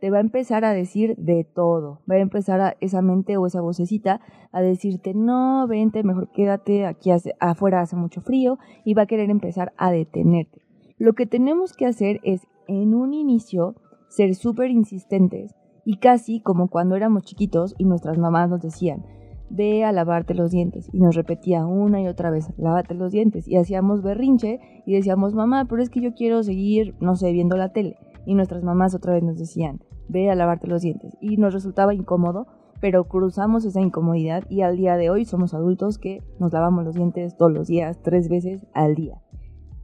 te 0.00 0.10
va 0.10 0.18
a 0.18 0.20
empezar 0.20 0.64
a 0.64 0.72
decir 0.72 1.16
de 1.16 1.44
todo. 1.44 2.00
Va 2.10 2.16
a 2.16 2.18
empezar 2.18 2.60
a 2.60 2.76
esa 2.80 3.02
mente 3.02 3.36
o 3.36 3.46
esa 3.46 3.60
vocecita 3.60 4.20
a 4.52 4.60
decirte, 4.60 5.14
no, 5.14 5.66
vente, 5.66 6.02
mejor 6.02 6.30
quédate, 6.32 6.86
aquí 6.86 7.10
afuera 7.40 7.80
hace 7.80 7.96
mucho 7.96 8.20
frío 8.20 8.58
y 8.84 8.94
va 8.94 9.02
a 9.02 9.06
querer 9.06 9.30
empezar 9.30 9.72
a 9.76 9.90
detenerte. 9.90 10.62
Lo 10.98 11.14
que 11.14 11.26
tenemos 11.26 11.72
que 11.72 11.86
hacer 11.86 12.20
es, 12.22 12.46
en 12.68 12.94
un 12.94 13.14
inicio, 13.14 13.74
ser 14.08 14.34
súper 14.34 14.70
insistentes 14.70 15.54
y 15.84 15.98
casi 15.98 16.40
como 16.40 16.68
cuando 16.68 16.96
éramos 16.96 17.22
chiquitos 17.22 17.74
y 17.78 17.84
nuestras 17.84 18.18
mamás 18.18 18.50
nos 18.50 18.62
decían, 18.62 19.04
ve 19.50 19.84
a 19.84 19.92
lavarte 19.92 20.34
los 20.34 20.50
dientes. 20.50 20.88
Y 20.92 20.98
nos 20.98 21.14
repetía 21.14 21.66
una 21.66 22.00
y 22.02 22.08
otra 22.08 22.30
vez, 22.30 22.50
lávate 22.56 22.94
los 22.94 23.12
dientes. 23.12 23.46
Y 23.46 23.56
hacíamos 23.56 24.02
berrinche 24.02 24.58
y 24.84 24.94
decíamos, 24.94 25.34
mamá, 25.34 25.66
pero 25.68 25.82
es 25.82 25.90
que 25.90 26.00
yo 26.00 26.14
quiero 26.14 26.42
seguir, 26.42 26.94
no 27.00 27.14
sé, 27.14 27.32
viendo 27.32 27.56
la 27.56 27.72
tele 27.72 27.96
y 28.26 28.34
nuestras 28.34 28.62
mamás 28.62 28.94
otra 28.94 29.14
vez 29.14 29.22
nos 29.22 29.38
decían, 29.38 29.80
ve 30.08 30.30
a 30.30 30.34
lavarte 30.34 30.66
los 30.66 30.82
dientes. 30.82 31.16
Y 31.20 31.36
nos 31.36 31.54
resultaba 31.54 31.94
incómodo, 31.94 32.46
pero 32.80 33.04
cruzamos 33.04 33.64
esa 33.64 33.80
incomodidad 33.80 34.44
y 34.50 34.62
al 34.62 34.76
día 34.76 34.96
de 34.96 35.08
hoy 35.08 35.24
somos 35.24 35.54
adultos 35.54 35.98
que 35.98 36.22
nos 36.38 36.52
lavamos 36.52 36.84
los 36.84 36.94
dientes 36.94 37.36
todos 37.36 37.52
los 37.52 37.68
días, 37.68 38.02
tres 38.02 38.28
veces 38.28 38.66
al 38.74 38.94
día. 38.94 39.22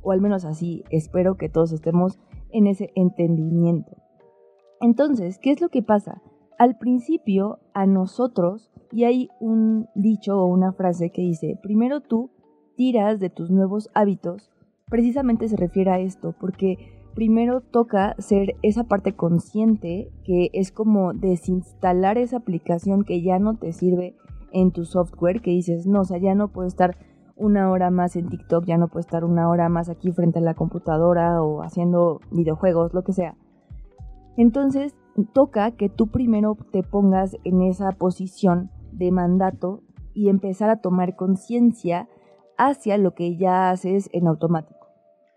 O 0.03 0.13
al 0.13 0.21
menos 0.21 0.45
así, 0.45 0.85
espero 0.91 1.37
que 1.37 1.49
todos 1.49 1.73
estemos 1.73 2.19
en 2.51 2.67
ese 2.67 2.91
entendimiento. 2.95 3.97
Entonces, 4.81 5.39
¿qué 5.39 5.53
es 5.53 5.61
lo 5.61 5.69
que 5.69 5.83
pasa? 5.83 6.21
Al 6.59 6.77
principio, 6.77 7.61
a 7.73 7.87
nosotros, 7.87 8.71
y 8.91 9.05
hay 9.05 9.29
un 9.41 9.89
dicho 9.95 10.39
o 10.39 10.47
una 10.47 10.73
frase 10.73 11.11
que 11.11 11.23
dice, 11.23 11.59
primero 11.63 12.01
tú 12.01 12.31
tiras 12.77 13.21
de 13.21 13.31
tus 13.31 13.51
nuevos 13.51 13.91
hábitos, 13.95 14.51
precisamente 14.91 15.49
se 15.49 15.57
refiere 15.57 15.91
a 15.91 16.01
esto, 16.01 16.35
porque 16.39 17.02
primero 17.15 17.61
toca 17.61 18.15
ser 18.19 18.57
esa 18.63 18.85
parte 18.85 19.15
consciente 19.15 20.11
que 20.25 20.51
es 20.53 20.73
como 20.73 21.13
desinstalar 21.13 22.19
esa 22.19 22.39
aplicación 22.39 23.05
que 23.05 23.23
ya 23.23 23.39
no 23.39 23.57
te 23.57 23.73
sirve 23.73 24.17
en 24.53 24.71
tu 24.71 24.85
software, 24.85 25.41
que 25.41 25.51
dices, 25.51 25.87
no, 25.87 26.01
o 26.01 26.05
sea, 26.05 26.19
ya 26.19 26.35
no 26.35 26.49
puedo 26.49 26.69
estar 26.69 26.97
una 27.37 27.71
hora 27.71 27.91
más 27.91 28.17
en 28.17 28.29
TikTok, 28.29 28.65
ya 28.65 28.77
no 28.77 28.89
puedo 28.89 29.01
estar 29.01 29.25
una 29.25 29.49
hora 29.49 29.69
más 29.69 29.89
aquí 29.89 30.13
frente 30.13 30.39
a 30.39 30.43
la 30.43 30.55
computadora 30.55 31.43
o 31.43 31.63
haciendo 31.63 32.21
videojuegos, 32.31 32.93
lo 32.95 33.03
que 33.03 33.13
sea. 33.13 33.37
Entonces, 34.37 34.95
toca 35.33 35.73
que 35.73 35.89
tú 35.89 36.09
primero 36.09 36.57
te 36.73 36.83
pongas 36.83 37.37
en 37.45 37.63
esa 37.63 37.93
posición 37.93 38.71
de 38.93 39.11
mandato 39.11 39.83
y 40.15 40.29
empezar 40.29 40.71
a 40.71 40.81
tomar 40.81 41.17
conciencia 41.17 42.09
hacia 42.59 42.99
lo 42.99 43.15
que 43.15 43.37
ya 43.37 43.71
haces 43.71 44.09
en 44.13 44.27
automático. 44.27 44.82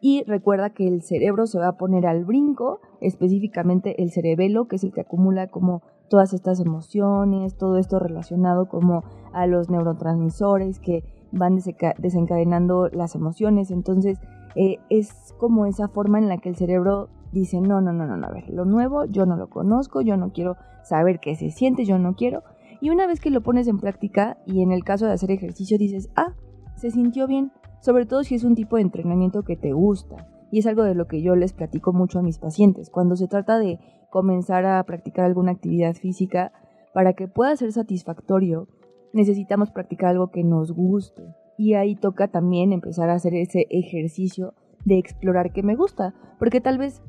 Y 0.08 0.24
recuerda 0.28 0.70
que 0.70 0.88
el 0.88 1.02
cerebro 1.02 1.48
se 1.48 1.58
va 1.58 1.70
a 1.70 1.78
poner 1.78 2.06
al 2.06 2.26
brinco, 2.26 2.80
específicamente 3.02 4.04
el 4.04 4.12
cerebelo, 4.12 4.68
que 4.68 4.76
es 4.76 4.84
el 4.84 4.94
que 4.94 5.02
acumula 5.02 5.48
como 5.48 5.82
todas 6.10 6.32
estas 6.32 6.60
emociones, 6.60 7.58
todo 7.58 7.80
esto 7.80 7.98
relacionado 7.98 8.70
como 8.70 9.04
a 9.34 9.48
los 9.48 9.72
neurotransmisores 9.72 10.78
que 10.78 11.04
van 11.32 11.58
desencadenando 11.98 12.88
las 12.90 13.16
emociones. 13.16 13.72
Entonces 13.72 14.20
eh, 14.56 14.78
es 14.92 15.34
como 15.40 15.66
esa 15.66 15.88
forma 15.88 16.20
en 16.20 16.30
la 16.30 16.38
que 16.38 16.50
el 16.50 16.56
cerebro 16.56 17.10
dice, 17.32 17.60
no, 17.60 17.82
no, 17.82 17.92
no, 17.92 18.06
no, 18.06 18.16
no, 18.16 18.28
a 18.28 18.32
ver, 18.32 18.48
lo 18.52 18.64
nuevo 18.64 19.06
yo 19.06 19.26
no 19.26 19.36
lo 19.38 19.50
conozco, 19.50 20.02
yo 20.02 20.18
no 20.18 20.32
quiero 20.34 20.56
saber 20.84 21.20
qué 21.20 21.36
se 21.36 21.50
siente, 21.50 21.84
yo 21.84 21.98
no 21.98 22.14
quiero. 22.14 22.44
Y 22.80 22.92
una 22.92 23.08
vez 23.08 23.20
que 23.20 23.32
lo 23.32 23.42
pones 23.42 23.68
en 23.68 23.80
práctica 23.80 24.38
y 24.46 24.62
en 24.62 24.72
el 24.72 24.84
caso 24.84 25.08
de 25.08 25.14
hacer 25.14 25.32
ejercicio 25.32 25.80
dices, 25.80 26.12
ah, 26.16 26.36
se 26.76 26.92
sintió 26.92 27.26
bien, 27.26 27.52
sobre 27.86 28.08
todo 28.08 28.24
si 28.24 28.34
es 28.34 28.44
un 28.44 28.56
tipo 28.56 28.77
de 28.77 28.82
entrenamiento 28.82 29.44
que 29.44 29.56
te 29.56 29.72
gusta. 29.72 30.27
Y 30.51 30.58
es 30.58 30.65
algo 30.65 30.82
de 30.82 30.96
lo 30.96 31.06
que 31.06 31.22
yo 31.22 31.36
les 31.36 31.54
platico 31.54 31.94
mucho 31.94 32.18
a 32.18 32.24
mis 32.24 32.39
pacientes. 32.39 32.89
Cuando 32.89 33.15
se 33.15 33.27
trata 33.27 33.60
de 33.60 33.80
comenzar 34.10 34.65
a 34.65 34.84
practicar 34.84 35.25
alguna 35.25 35.51
actividad 35.51 35.94
física, 35.94 36.51
para 36.96 37.13
que 37.13 37.27
pueda 37.27 37.56
ser 37.56 37.72
satisfactorio, 37.72 38.68
necesitamos 39.13 39.70
practicar 39.70 40.10
algo 40.10 40.32
que 40.32 40.44
nos 40.44 40.72
guste. 40.72 41.36
Y 41.60 41.75
ahí 41.75 41.96
toca 41.96 42.27
también 42.27 42.74
empezar 42.74 43.12
a 43.12 43.13
hacer 43.13 43.36
ese 43.36 43.68
ejercicio 43.70 44.56
de 44.84 44.98
explorar 44.98 45.54
qué 45.54 45.62
me 45.62 45.75
gusta. 45.75 46.15
Porque 46.39 46.62
tal 46.62 46.80
vez, 46.80 47.04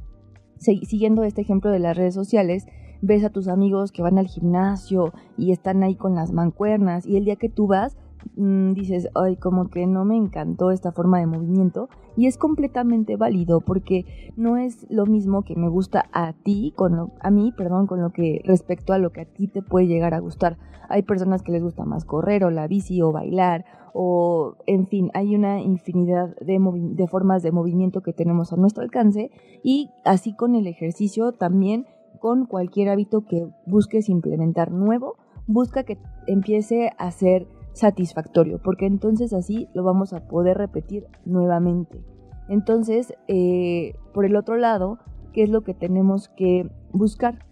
siguiendo 0.59 1.25
este 1.25 1.40
ejemplo 1.40 1.71
de 1.71 1.78
las 1.78 1.97
redes 1.97 2.14
sociales, 2.14 2.66
ves 3.00 3.25
a 3.25 3.30
tus 3.30 3.49
amigos 3.49 3.92
que 3.92 4.02
van 4.02 4.18
al 4.18 4.26
gimnasio 4.26 5.14
y 5.38 5.52
están 5.52 5.83
ahí 5.83 5.97
con 5.97 6.14
las 6.14 6.33
mancuernas 6.33 7.06
y 7.06 7.16
el 7.16 7.25
día 7.25 7.37
que 7.37 7.49
tú 7.49 7.66
vas 7.66 7.97
Mm, 8.35 8.73
dices, 8.73 9.09
ay, 9.14 9.37
como 9.37 9.68
que 9.68 9.87
no 9.87 10.04
me 10.04 10.16
encantó 10.16 10.71
esta 10.71 10.92
forma 10.92 11.18
de 11.18 11.26
movimiento 11.26 11.88
y 12.16 12.26
es 12.26 12.38
completamente 12.38 13.16
válido 13.16 13.61
porque 13.61 14.33
no 14.37 14.56
es 14.56 14.87
lo 14.90 15.06
mismo 15.06 15.42
que 15.42 15.54
me 15.54 15.68
gusta 15.68 16.06
a 16.12 16.33
ti, 16.33 16.73
con 16.76 17.12
a 17.21 17.30
mí, 17.30 17.52
perdón, 17.56 17.87
con 17.87 18.00
lo 18.00 18.11
que 18.11 18.42
respecto 18.45 18.92
a 18.92 18.99
lo 18.99 19.11
que 19.11 19.23
a 19.23 19.25
ti 19.26 19.49
te 19.49 19.62
puede 19.62 19.87
llegar 19.87 20.14
a 20.14 20.18
gustar. 20.18 20.59
Hay 20.88 21.02
personas 21.02 21.42
que 21.42 21.52
les 21.52 21.62
gusta 21.62 21.85
más 21.85 22.04
correr 22.04 22.45
o 22.45 22.50
la 22.50 22.66
bici 22.66 23.00
o 23.02 23.12
bailar 23.12 23.64
o, 23.92 24.56
en 24.66 24.87
fin, 24.87 25.11
hay 25.14 25.35
una 25.35 25.61
infinidad 25.61 26.37
de, 26.40 26.61
de 26.95 27.09
formas 27.09 27.42
de 27.42 27.52
movimiento 27.52 28.02
que 28.02 28.12
tenemos 28.12 28.52
a 28.52 28.56
nuestro 28.56 28.83
alcance 28.83 29.30
y 29.62 29.90
así 30.04 30.35
con 30.35 30.54
el 30.54 30.66
ejercicio 30.66 31.33
también 31.33 31.87
con 32.21 32.47
cualquier 32.47 32.88
hábito 32.88 33.25
que 33.26 33.47
busques 33.66 34.09
implementar 34.09 34.71
nuevo, 34.71 35.16
busca 35.47 35.85
que 35.85 35.99
empiece 36.26 36.90
a 36.99 37.11
ser 37.11 37.47
satisfactorio, 37.76 38.59
porque 38.59 38.87
entonces 38.87 39.33
así 39.33 39.68
lo 39.75 39.85
vamos 39.85 40.12
a 40.12 40.26
poder 40.26 40.56
repetir 40.56 41.06
nuevamente. 41.25 42.02
Entonces, 42.49 43.14
eh, 43.28 43.95
por 44.14 44.25
el 44.25 44.37
otro 44.37 44.56
lado, 44.56 44.99
¿qué 45.33 45.42
es 45.42 45.50
lo 45.50 45.62
que 45.62 45.75
tenemos 45.75 46.28
que 46.28 46.71
buscar? 46.92 47.45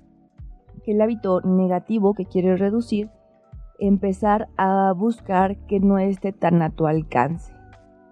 Que 0.82 0.92
el 0.92 1.00
hábito 1.00 1.42
negativo 1.42 2.14
que 2.14 2.24
quieres 2.24 2.58
reducir, 2.58 3.10
empezar 3.78 4.48
a 4.56 4.92
buscar 4.96 5.58
que 5.66 5.80
no 5.80 5.98
esté 5.98 6.32
tan 6.32 6.62
a 6.62 6.70
tu 6.70 6.86
alcance 6.86 7.53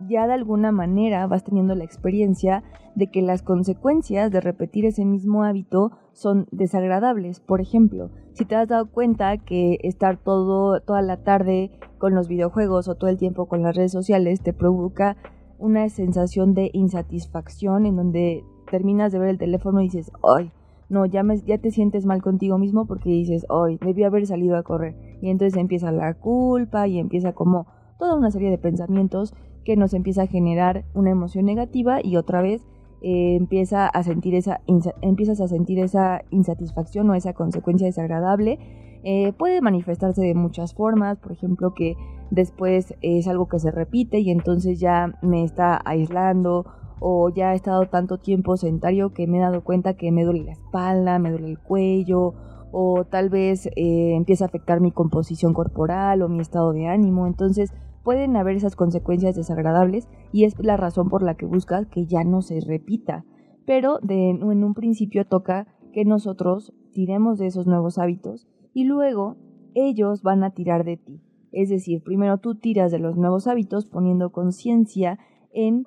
ya 0.09 0.26
de 0.26 0.35
alguna 0.35 0.73
manera 0.73 1.26
vas 1.26 1.44
teniendo 1.44 1.75
la 1.75 1.85
experiencia 1.85 2.62
de 2.94 3.11
que 3.11 3.23
las 3.23 3.42
consecuencias 3.42 4.30
de 4.30 4.40
repetir 4.40 4.85
ese 4.85 5.04
mismo 5.04 5.44
hábito 5.44 5.92
son 6.12 6.47
desagradables. 6.50 7.40
Por 7.40 7.61
ejemplo, 7.61 8.11
si 8.35 8.44
te 8.44 8.54
has 8.54 8.68
dado 8.68 8.90
cuenta 8.90 9.37
que 9.38 9.78
estar 9.82 10.18
todo, 10.18 10.80
toda 10.80 11.02
la 11.02 11.18
tarde 11.18 11.71
con 11.99 12.14
los 12.14 12.28
videojuegos 12.28 12.88
o 12.88 12.94
todo 12.94 13.09
el 13.09 13.18
tiempo 13.18 13.47
con 13.47 13.62
las 13.62 13.76
redes 13.76 13.92
sociales 13.92 14.42
te 14.42 14.52
provoca 14.52 15.16
una 15.59 15.88
sensación 15.88 16.54
de 16.54 16.71
insatisfacción 16.73 17.87
en 17.87 17.97
donde 17.97 18.44
terminas 18.71 19.12
de 19.12 19.18
ver 19.18 19.28
el 19.28 19.38
teléfono 19.38 19.80
y 19.80 19.85
dices, 19.85 20.11
ay, 20.23 20.50
No, 20.88 21.06
ya, 21.06 21.23
ya 21.47 21.56
te 21.56 21.71
sientes 21.71 22.04
mal 22.04 22.21
contigo 22.21 22.59
mismo 22.59 22.87
porque 22.87 23.09
dices, 23.09 23.47
hoy 23.49 23.78
debí 23.80 24.02
haber 24.02 24.26
salido 24.26 24.56
a 24.56 24.62
correr. 24.62 24.94
Y 25.23 25.30
entonces 25.30 25.59
empieza 25.59 25.90
la 25.90 26.12
culpa 26.14 26.87
y 26.87 26.99
empieza 26.99 27.32
como 27.32 27.66
toda 27.99 28.14
una 28.14 28.30
serie 28.30 28.50
de 28.50 28.59
pensamientos 28.59 29.32
que 29.64 29.76
nos 29.76 29.95
empieza 29.95 30.23
a 30.23 30.26
generar 30.26 30.85
una 30.95 31.11
emoción 31.11 31.45
negativa 31.45 31.99
y 32.02 32.16
otra 32.16 32.42
vez 32.42 32.62
eh, 33.00 33.35
empieza 33.37 33.88
a 33.88 34.02
sentir 34.02 34.35
esa, 34.35 34.61
empiezas 35.00 35.40
a 35.40 35.49
sentir 35.49 35.81
esa 35.81 36.23
insatisfacción 36.31 37.11
o 37.11 37.14
esa 37.14 37.33
consecuencia 37.33 37.87
desagradable. 37.87 38.59
Eh, 39.02 39.33
puede 39.33 39.61
manifestarse 39.61 40.23
de 40.23 40.35
muchas 40.35 40.75
formas, 40.75 41.19
por 41.19 41.33
ejemplo 41.33 41.75
que 41.75 41.97
después 42.31 42.95
es 43.02 43.26
algo 43.26 43.49
que 43.49 43.59
se 43.59 43.73
repite 43.73 44.21
y 44.21 44.31
entonces 44.31 44.78
ya 44.78 45.19
me 45.21 45.42
está 45.42 45.81
aislando 45.85 46.64
o 47.00 47.28
ya 47.28 47.52
he 47.52 47.57
estado 47.57 47.87
tanto 47.87 48.19
tiempo 48.19 48.57
sentario 48.57 49.12
que 49.12 49.26
me 49.26 49.38
he 49.38 49.40
dado 49.40 49.64
cuenta 49.64 49.95
que 49.95 50.12
me 50.12 50.23
duele 50.23 50.45
la 50.45 50.52
espalda, 50.52 51.19
me 51.19 51.33
duele 51.33 51.49
el 51.49 51.59
cuello 51.59 52.35
o 52.71 53.04
tal 53.04 53.28
vez 53.28 53.66
eh, 53.66 54.14
empieza 54.14 54.45
a 54.45 54.49
afectar 54.49 54.81
mi 54.81 54.92
composición 54.92 55.52
corporal 55.52 56.23
o 56.23 56.28
mi 56.28 56.40
estado 56.40 56.73
de 56.73 56.87
ánimo. 56.87 57.26
Entonces 57.26 57.73
pueden 58.02 58.37
haber 58.37 58.56
esas 58.56 58.76
consecuencias 58.76 59.37
desagradables 59.37 60.09
y 60.32 60.44
es 60.44 60.54
la 60.59 60.76
razón 60.76 61.09
por 61.09 61.23
la 61.23 61.35
que 61.35 61.47
buscas 61.47 61.87
que 61.87 62.06
ya 62.06 62.25
no 62.25 62.42
se 62.42 62.61
repita. 62.61 63.25
Pero 63.64 63.99
de, 64.02 64.30
en 64.30 64.64
un 64.64 64.75
principio 64.75 65.26
toca 65.26 65.66
que 65.92 66.04
nosotros 66.04 66.73
tiremos 66.92 67.38
de 67.38 67.47
esos 67.47 67.66
nuevos 67.66 67.99
hábitos 67.99 68.49
y 68.75 68.85
luego 68.85 69.37
ellos 69.75 70.23
van 70.23 70.44
a 70.44 70.50
tirar 70.50 70.85
de 70.85 70.97
ti. 70.97 71.21
Es 71.52 71.68
decir, 71.68 72.02
primero 72.02 72.38
tú 72.38 72.54
tiras 72.54 72.90
de 72.90 72.99
los 72.99 73.16
nuevos 73.16 73.47
hábitos 73.47 73.87
poniendo 73.87 74.32
conciencia 74.32 75.18
en 75.52 75.87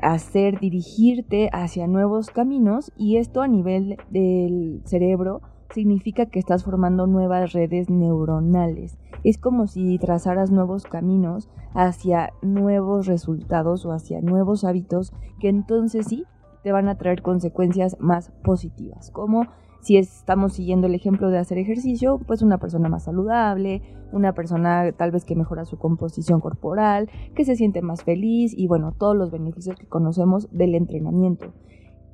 hacer 0.00 0.58
dirigirte 0.58 1.50
hacia 1.52 1.86
nuevos 1.86 2.30
caminos 2.30 2.92
y 2.96 3.18
esto 3.18 3.42
a 3.42 3.48
nivel 3.48 3.98
del 4.10 4.82
cerebro 4.84 5.42
significa 5.72 6.26
que 6.26 6.38
estás 6.38 6.64
formando 6.64 7.06
nuevas 7.06 7.52
redes 7.52 7.90
neuronales. 7.90 8.98
Es 9.24 9.38
como 9.38 9.66
si 9.66 9.98
trazaras 9.98 10.50
nuevos 10.50 10.84
caminos 10.84 11.48
hacia 11.74 12.32
nuevos 12.42 13.06
resultados 13.06 13.86
o 13.86 13.92
hacia 13.92 14.20
nuevos 14.20 14.64
hábitos 14.64 15.12
que 15.40 15.48
entonces 15.48 16.06
sí 16.06 16.24
te 16.62 16.72
van 16.72 16.88
a 16.88 16.96
traer 16.96 17.22
consecuencias 17.22 17.96
más 17.98 18.30
positivas, 18.42 19.10
como 19.10 19.46
si 19.80 19.96
estamos 19.96 20.52
siguiendo 20.52 20.86
el 20.86 20.94
ejemplo 20.94 21.28
de 21.30 21.38
hacer 21.38 21.58
ejercicio, 21.58 22.20
pues 22.24 22.42
una 22.42 22.58
persona 22.58 22.88
más 22.88 23.02
saludable, 23.02 23.82
una 24.12 24.32
persona 24.32 24.92
tal 24.92 25.10
vez 25.10 25.24
que 25.24 25.34
mejora 25.34 25.64
su 25.64 25.76
composición 25.76 26.40
corporal, 26.40 27.10
que 27.34 27.44
se 27.44 27.56
siente 27.56 27.82
más 27.82 28.04
feliz 28.04 28.54
y 28.56 28.68
bueno, 28.68 28.92
todos 28.92 29.16
los 29.16 29.32
beneficios 29.32 29.74
que 29.76 29.88
conocemos 29.88 30.48
del 30.52 30.76
entrenamiento. 30.76 31.52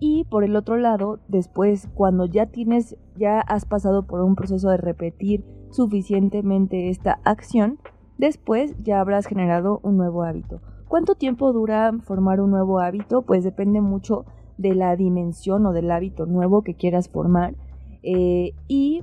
Y 0.00 0.24
por 0.24 0.44
el 0.44 0.54
otro 0.56 0.76
lado, 0.76 1.18
después, 1.28 1.88
cuando 1.94 2.26
ya 2.26 2.46
tienes, 2.46 2.96
ya 3.16 3.40
has 3.40 3.64
pasado 3.64 4.06
por 4.06 4.20
un 4.20 4.36
proceso 4.36 4.70
de 4.70 4.76
repetir 4.76 5.44
suficientemente 5.70 6.88
esta 6.88 7.20
acción, 7.24 7.78
después 8.16 8.74
ya 8.82 9.00
habrás 9.00 9.26
generado 9.26 9.80
un 9.82 9.96
nuevo 9.96 10.22
hábito. 10.22 10.60
¿Cuánto 10.86 11.16
tiempo 11.16 11.52
dura 11.52 11.92
formar 12.04 12.40
un 12.40 12.50
nuevo 12.50 12.78
hábito? 12.80 13.22
Pues 13.22 13.44
depende 13.44 13.80
mucho 13.80 14.24
de 14.56 14.74
la 14.74 14.96
dimensión 14.96 15.66
o 15.66 15.72
del 15.72 15.90
hábito 15.90 16.26
nuevo 16.26 16.62
que 16.62 16.74
quieras 16.74 17.08
formar. 17.08 17.54
Eh, 18.02 18.52
y 18.68 19.02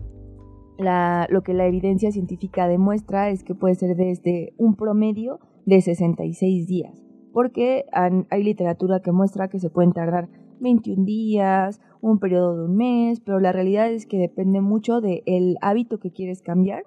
lo 0.78 1.42
que 1.44 1.54
la 1.54 1.68
evidencia 1.68 2.12
científica 2.12 2.68
demuestra 2.68 3.30
es 3.30 3.44
que 3.44 3.56
puede 3.56 3.76
ser 3.76 3.96
desde 3.96 4.54
un 4.58 4.76
promedio 4.76 5.40
de 5.66 5.82
66 5.82 6.68
días, 6.68 7.06
porque 7.34 7.86
hay 7.92 8.44
literatura 8.44 9.00
que 9.02 9.12
muestra 9.12 9.48
que 9.48 9.60
se 9.60 9.70
pueden 9.70 9.94
tardar 9.94 10.28
21 10.66 11.06
días, 11.06 11.80
un 12.02 12.20
periodo 12.20 12.58
de 12.58 12.66
un 12.66 12.76
mes, 12.76 13.22
pero 13.22 13.40
la 13.40 13.52
realidad 13.52 13.90
es 13.90 14.06
que 14.06 14.18
depende 14.18 14.60
mucho 14.60 15.00
del 15.00 15.58
hábito 15.62 16.00
que 16.00 16.12
quieres 16.12 16.42
cambiar, 16.42 16.84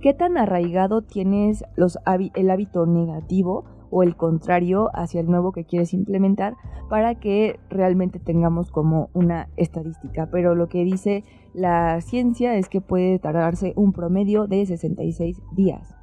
qué 0.00 0.14
tan 0.14 0.36
arraigado 0.36 1.02
tienes 1.02 1.64
los, 1.76 1.98
el 2.34 2.50
hábito 2.50 2.86
negativo 2.86 3.64
o 3.90 4.02
el 4.02 4.16
contrario 4.16 4.90
hacia 4.94 5.20
el 5.20 5.26
nuevo 5.26 5.52
que 5.52 5.64
quieres 5.64 5.92
implementar 5.92 6.54
para 6.88 7.14
que 7.14 7.60
realmente 7.68 8.18
tengamos 8.18 8.70
como 8.70 9.10
una 9.12 9.48
estadística. 9.56 10.30
Pero 10.30 10.54
lo 10.54 10.68
que 10.68 10.84
dice 10.84 11.24
la 11.52 12.00
ciencia 12.00 12.56
es 12.56 12.68
que 12.68 12.80
puede 12.80 13.18
tardarse 13.18 13.74
un 13.76 13.92
promedio 13.92 14.46
de 14.46 14.64
66 14.64 15.42
días. 15.54 15.94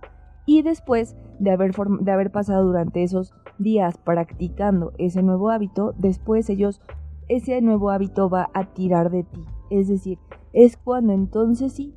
Y 0.46 0.62
después 0.62 1.16
de 1.40 1.52
haber, 1.52 1.72
de 2.02 2.12
haber 2.12 2.32
pasado 2.32 2.66
durante 2.66 3.04
esos 3.04 3.34
días 3.60 3.98
practicando 3.98 4.94
ese 4.98 5.22
nuevo 5.22 5.50
hábito, 5.50 5.94
después 5.98 6.50
ellos 6.50 6.82
ese 7.30 7.62
nuevo 7.62 7.92
hábito 7.92 8.30
va 8.30 8.50
a 8.54 8.74
tirar 8.74 9.10
de 9.12 9.24
ti. 9.24 9.46
Es 9.70 9.88
decir, 9.88 10.18
es 10.52 10.78
cuando 10.78 11.14
entonces 11.14 11.74
sí 11.74 11.94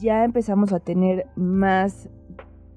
ya 0.00 0.24
empezamos 0.24 0.72
a 0.72 0.80
tener 0.80 1.26
más 1.36 2.08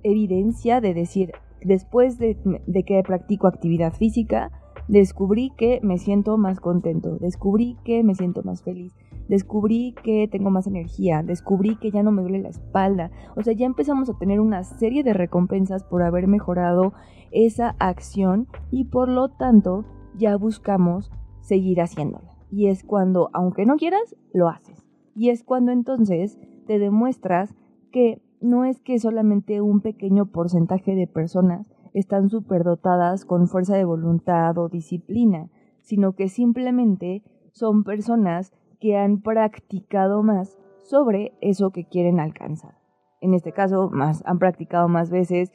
evidencia 0.03 0.81
de 0.81 0.93
decir, 0.93 1.31
después 1.63 2.17
de, 2.17 2.37
que 2.85 3.03
practico 3.03 3.47
actividad 3.47 3.93
física, 3.93 4.51
descubrí 4.87 5.51
que 5.57 5.79
me 5.81 5.97
siento 5.97 6.37
más 6.37 6.59
contento, 6.59 7.17
descubrí 7.17 7.77
que 7.83 8.03
me 8.03 8.15
siento 8.15 8.43
más 8.43 8.61
feliz, 8.61 8.93
descubrí 9.27 9.95
que 10.03 10.27
tengo 10.27 10.51
más 10.51 10.67
energía, 10.67 11.23
descubrí 11.23 11.75
que 11.77 11.91
ya 11.91 12.03
no 12.03 12.11
me 12.11 12.21
duele 12.21 12.39
la 12.39 12.49
espalda. 12.49 13.11
O 13.35 13.41
sea, 13.41 13.53
ya 13.53 13.65
empezamos 13.65 14.09
a 14.09 14.17
tener 14.17 14.39
una 14.39 14.63
serie 14.63 15.03
de 15.03 15.13
recompensas 15.13 15.83
por 15.83 16.03
haber 16.03 16.27
mejorado 16.27 16.93
esa 17.31 17.75
acción 17.79 18.47
y 18.71 18.85
por 18.85 19.09
lo 19.09 19.29
tanto 19.29 19.85
ya 20.15 20.37
buscamos 20.37 21.11
seguir 21.45 21.79
haciéndola. 21.79 22.35
Y 22.51 22.67
es 22.67 22.83
cuando, 22.83 23.29
aunque 23.33 23.65
no 23.65 23.77
quieras, 23.77 24.15
lo 24.33 24.49
haces. 24.49 24.85
Y 25.15 25.29
es 25.29 25.43
cuando 25.43 25.71
entonces 25.71 26.39
te 26.67 26.79
demuestras 26.79 27.55
que 27.91 28.21
no 28.41 28.65
es 28.65 28.81
que 28.81 28.99
solamente 28.99 29.61
un 29.61 29.81
pequeño 29.81 30.25
porcentaje 30.27 30.95
de 30.95 31.07
personas 31.07 31.67
están 31.93 32.29
superdotadas 32.29 33.25
con 33.25 33.47
fuerza 33.47 33.77
de 33.77 33.85
voluntad 33.85 34.57
o 34.57 34.67
disciplina, 34.67 35.49
sino 35.81 36.13
que 36.13 36.27
simplemente 36.27 37.23
son 37.51 37.83
personas 37.83 38.51
que 38.79 38.97
han 38.97 39.21
practicado 39.21 40.21
más 40.23 40.57
sobre 40.83 41.33
eso 41.41 41.71
que 41.71 41.85
quieren 41.85 42.19
alcanzar. 42.19 42.75
En 43.21 43.33
este 43.33 43.53
caso, 43.53 43.89
más 43.91 44.23
han 44.25 44.39
practicado 44.39 44.87
más 44.89 45.09
veces 45.09 45.51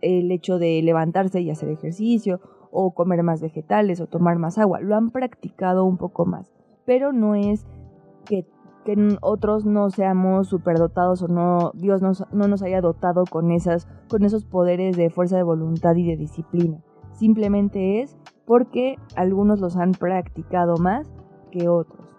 el 0.00 0.30
hecho 0.30 0.58
de 0.58 0.80
levantarse 0.82 1.40
y 1.40 1.50
hacer 1.50 1.70
ejercicio 1.70 2.40
o 2.70 2.92
comer 2.92 3.22
más 3.22 3.40
vegetales 3.40 4.00
o 4.00 4.06
tomar 4.06 4.38
más 4.38 4.58
agua. 4.58 4.80
Lo 4.80 4.96
han 4.96 5.10
practicado 5.10 5.84
un 5.84 5.96
poco 5.96 6.26
más, 6.26 6.52
pero 6.84 7.12
no 7.12 7.34
es 7.34 7.66
que, 8.24 8.46
otros 9.20 9.66
no 9.66 9.90
seamos 9.90 10.48
superdotados 10.48 11.22
o 11.22 11.28
no 11.28 11.70
Dios 11.74 12.02
no 12.02 12.48
nos 12.48 12.62
haya 12.62 12.80
dotado 12.80 13.22
con, 13.24 13.52
esas, 13.52 13.86
con 14.08 14.24
esos 14.24 14.44
poderes 14.44 14.96
de 14.96 15.10
fuerza 15.10 15.36
de 15.36 15.44
voluntad 15.44 15.94
y 15.94 16.04
de 16.04 16.16
disciplina. 16.16 16.82
Simplemente 17.12 18.00
es 18.00 18.16
porque 18.46 18.96
algunos 19.14 19.60
los 19.60 19.76
han 19.76 19.92
practicado 19.92 20.76
más 20.78 21.06
que 21.52 21.68
otros. 21.68 22.16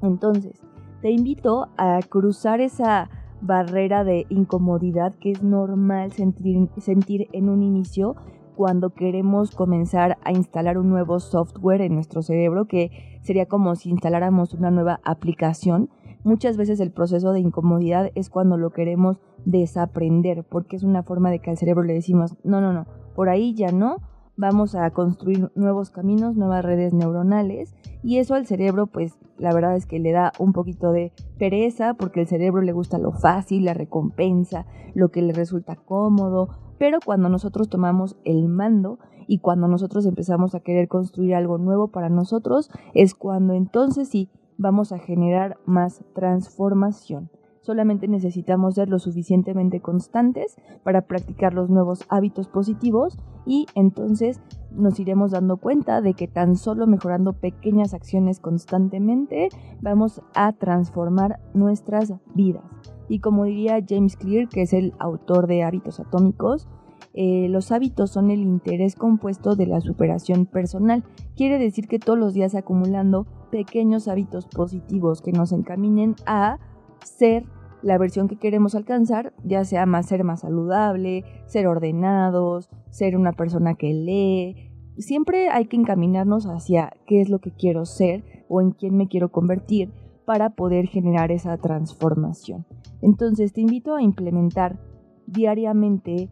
Entonces, 0.00 0.62
te 1.00 1.10
invito 1.10 1.68
a 1.76 2.00
cruzar 2.08 2.60
esa 2.60 3.08
barrera 3.40 4.04
de 4.04 4.26
incomodidad 4.28 5.14
que 5.14 5.30
es 5.30 5.42
normal 5.42 6.12
sentir, 6.12 6.68
sentir 6.78 7.28
en 7.32 7.48
un 7.48 7.62
inicio 7.62 8.16
cuando 8.58 8.90
queremos 8.90 9.52
comenzar 9.54 10.18
a 10.24 10.32
instalar 10.32 10.78
un 10.78 10.90
nuevo 10.90 11.20
software 11.20 11.80
en 11.80 11.94
nuestro 11.94 12.22
cerebro, 12.22 12.66
que 12.66 12.90
sería 13.22 13.46
como 13.46 13.76
si 13.76 13.88
instaláramos 13.88 14.52
una 14.52 14.72
nueva 14.72 14.98
aplicación. 15.04 15.90
Muchas 16.24 16.56
veces 16.56 16.80
el 16.80 16.90
proceso 16.90 17.32
de 17.32 17.38
incomodidad 17.38 18.10
es 18.16 18.30
cuando 18.30 18.56
lo 18.56 18.70
queremos 18.70 19.20
desaprender, 19.44 20.42
porque 20.42 20.74
es 20.74 20.82
una 20.82 21.04
forma 21.04 21.30
de 21.30 21.38
que 21.38 21.50
al 21.50 21.56
cerebro 21.56 21.84
le 21.84 21.94
decimos, 21.94 22.34
no, 22.42 22.60
no, 22.60 22.72
no, 22.72 22.88
por 23.14 23.28
ahí 23.28 23.54
ya 23.54 23.70
no, 23.70 23.98
vamos 24.36 24.74
a 24.74 24.90
construir 24.90 25.52
nuevos 25.54 25.90
caminos, 25.90 26.34
nuevas 26.34 26.64
redes 26.64 26.92
neuronales 26.92 27.76
y 28.02 28.18
eso 28.18 28.34
al 28.34 28.46
cerebro 28.46 28.86
pues 28.86 29.18
la 29.36 29.52
verdad 29.52 29.76
es 29.76 29.86
que 29.86 29.98
le 29.98 30.12
da 30.12 30.32
un 30.38 30.52
poquito 30.52 30.92
de 30.92 31.12
pereza 31.38 31.94
porque 31.94 32.20
el 32.20 32.26
cerebro 32.26 32.62
le 32.62 32.72
gusta 32.72 32.98
lo 32.98 33.12
fácil, 33.12 33.64
la 33.64 33.74
recompensa, 33.74 34.66
lo 34.94 35.10
que 35.10 35.22
le 35.22 35.32
resulta 35.32 35.74
cómodo, 35.74 36.67
pero 36.78 36.98
cuando 37.04 37.28
nosotros 37.28 37.68
tomamos 37.68 38.16
el 38.24 38.48
mando 38.48 38.98
y 39.26 39.38
cuando 39.38 39.68
nosotros 39.68 40.06
empezamos 40.06 40.54
a 40.54 40.60
querer 40.60 40.88
construir 40.88 41.34
algo 41.34 41.58
nuevo 41.58 41.88
para 41.88 42.08
nosotros, 42.08 42.70
es 42.94 43.14
cuando 43.14 43.54
entonces 43.54 44.08
sí 44.08 44.30
vamos 44.56 44.92
a 44.92 44.98
generar 44.98 45.58
más 45.66 46.04
transformación. 46.14 47.30
Solamente 47.60 48.08
necesitamos 48.08 48.76
ser 48.76 48.88
lo 48.88 48.98
suficientemente 48.98 49.80
constantes 49.80 50.56
para 50.84 51.02
practicar 51.02 51.52
los 51.52 51.68
nuevos 51.68 52.04
hábitos 52.08 52.48
positivos 52.48 53.18
y 53.44 53.66
entonces 53.74 54.40
nos 54.70 54.98
iremos 54.98 55.32
dando 55.32 55.58
cuenta 55.58 56.00
de 56.00 56.14
que 56.14 56.28
tan 56.28 56.56
solo 56.56 56.86
mejorando 56.86 57.34
pequeñas 57.34 57.92
acciones 57.92 58.40
constantemente 58.40 59.50
vamos 59.82 60.22
a 60.34 60.52
transformar 60.54 61.40
nuestras 61.52 62.14
vidas. 62.34 62.64
Y 63.08 63.20
como 63.20 63.44
diría 63.44 63.84
James 63.86 64.16
Clear, 64.16 64.48
que 64.48 64.62
es 64.62 64.72
el 64.72 64.92
autor 64.98 65.46
de 65.46 65.62
Hábitos 65.62 66.00
Atómicos, 66.00 66.68
eh, 67.14 67.48
los 67.48 67.72
hábitos 67.72 68.10
son 68.10 68.30
el 68.30 68.40
interés 68.40 68.94
compuesto 68.94 69.56
de 69.56 69.66
la 69.66 69.80
superación 69.80 70.46
personal. 70.46 71.04
Quiere 71.36 71.58
decir 71.58 71.88
que 71.88 71.98
todos 71.98 72.18
los 72.18 72.34
días 72.34 72.54
acumulando 72.54 73.26
pequeños 73.50 74.08
hábitos 74.08 74.46
positivos 74.46 75.22
que 75.22 75.32
nos 75.32 75.52
encaminen 75.52 76.14
a 76.26 76.58
ser 77.02 77.44
la 77.82 77.96
versión 77.96 78.28
que 78.28 78.36
queremos 78.36 78.74
alcanzar, 78.74 79.32
ya 79.44 79.64
sea 79.64 79.86
más 79.86 80.06
ser 80.06 80.24
más 80.24 80.40
saludable, 80.40 81.24
ser 81.46 81.66
ordenados, 81.66 82.68
ser 82.90 83.16
una 83.16 83.32
persona 83.32 83.74
que 83.74 83.92
lee. 83.92 84.70
Siempre 84.98 85.48
hay 85.48 85.66
que 85.66 85.76
encaminarnos 85.76 86.46
hacia 86.46 86.92
qué 87.06 87.20
es 87.20 87.28
lo 87.28 87.38
que 87.38 87.52
quiero 87.52 87.84
ser 87.84 88.44
o 88.48 88.60
en 88.60 88.72
quién 88.72 88.96
me 88.96 89.08
quiero 89.08 89.30
convertir 89.30 89.92
para 90.28 90.50
poder 90.50 90.88
generar 90.88 91.32
esa 91.32 91.56
transformación. 91.56 92.66
Entonces 93.00 93.54
te 93.54 93.62
invito 93.62 93.94
a 93.94 94.02
implementar 94.02 94.78
diariamente 95.26 96.28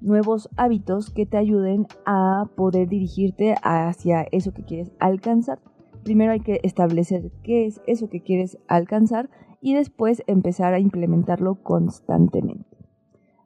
nuevos 0.00 0.48
hábitos 0.56 1.10
que 1.10 1.26
te 1.26 1.36
ayuden 1.36 1.88
a 2.06 2.44
poder 2.54 2.88
dirigirte 2.88 3.56
hacia 3.64 4.22
eso 4.30 4.52
que 4.52 4.62
quieres 4.62 4.92
alcanzar. 5.00 5.58
Primero 6.04 6.30
hay 6.30 6.38
que 6.38 6.60
establecer 6.62 7.32
qué 7.42 7.66
es 7.66 7.82
eso 7.88 8.08
que 8.08 8.22
quieres 8.22 8.56
alcanzar 8.68 9.28
y 9.60 9.74
después 9.74 10.22
empezar 10.28 10.72
a 10.72 10.78
implementarlo 10.78 11.56
constantemente. 11.56 12.78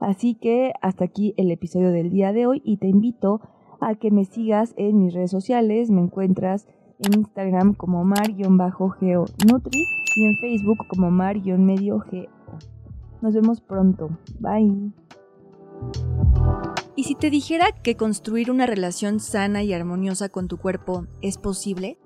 Así 0.00 0.34
que 0.34 0.74
hasta 0.82 1.06
aquí 1.06 1.32
el 1.38 1.50
episodio 1.50 1.92
del 1.92 2.10
día 2.10 2.34
de 2.34 2.46
hoy 2.46 2.60
y 2.62 2.76
te 2.76 2.88
invito 2.88 3.40
a 3.80 3.94
que 3.94 4.10
me 4.10 4.26
sigas 4.26 4.74
en 4.76 4.98
mis 4.98 5.14
redes 5.14 5.30
sociales. 5.30 5.90
Me 5.90 6.02
encuentras 6.02 6.68
en 7.06 7.20
Instagram 7.20 7.74
como 7.74 8.04
mar-geonutri 8.04 9.84
y 10.16 10.24
en 10.24 10.36
Facebook 10.40 10.86
como 10.88 11.10
mar-medio 11.10 12.04
Nos 13.20 13.34
vemos 13.34 13.60
pronto. 13.60 14.10
Bye. 14.40 14.92
¿Y 16.96 17.04
si 17.04 17.14
te 17.14 17.30
dijera 17.30 17.72
que 17.72 17.96
construir 17.96 18.50
una 18.50 18.66
relación 18.66 19.20
sana 19.20 19.62
y 19.62 19.72
armoniosa 19.72 20.28
con 20.28 20.48
tu 20.48 20.58
cuerpo 20.58 21.06
es 21.22 21.38
posible? 21.38 21.98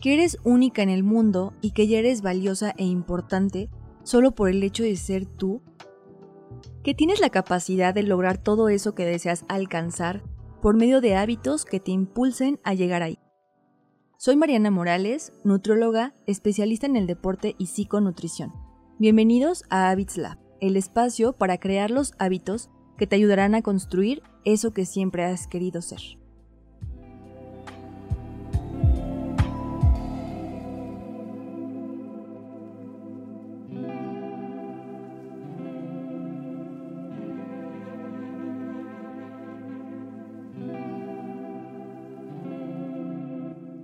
Que 0.00 0.14
eres 0.14 0.38
única 0.44 0.82
en 0.82 0.88
el 0.88 1.02
mundo 1.02 1.52
y 1.60 1.72
que 1.72 1.88
ya 1.88 1.98
eres 1.98 2.22
valiosa 2.22 2.72
e 2.76 2.84
importante 2.84 3.68
solo 4.02 4.32
por 4.32 4.48
el 4.48 4.62
hecho 4.62 4.82
de 4.82 4.96
ser 4.96 5.26
tú? 5.26 5.62
Que 6.82 6.94
tienes 6.94 7.20
la 7.20 7.30
capacidad 7.30 7.92
de 7.92 8.02
lograr 8.02 8.38
todo 8.38 8.68
eso 8.68 8.94
que 8.94 9.04
deseas 9.04 9.44
alcanzar 9.48 10.22
por 10.62 10.76
medio 10.76 11.00
de 11.00 11.16
hábitos 11.16 11.64
que 11.64 11.80
te 11.80 11.90
impulsen 11.90 12.60
a 12.64 12.74
llegar 12.74 13.02
ahí. 13.02 13.19
Soy 14.22 14.36
Mariana 14.36 14.70
Morales, 14.70 15.32
nutrióloga, 15.44 16.12
especialista 16.26 16.84
en 16.84 16.96
el 16.96 17.06
deporte 17.06 17.54
y 17.56 17.68
psiconutrición. 17.68 18.52
Bienvenidos 18.98 19.64
a 19.70 19.88
Habits 19.88 20.18
Lab, 20.18 20.36
el 20.60 20.76
espacio 20.76 21.32
para 21.32 21.56
crear 21.56 21.90
los 21.90 22.12
hábitos 22.18 22.68
que 22.98 23.06
te 23.06 23.16
ayudarán 23.16 23.54
a 23.54 23.62
construir 23.62 24.22
eso 24.44 24.74
que 24.74 24.84
siempre 24.84 25.24
has 25.24 25.46
querido 25.46 25.80
ser. 25.80 26.19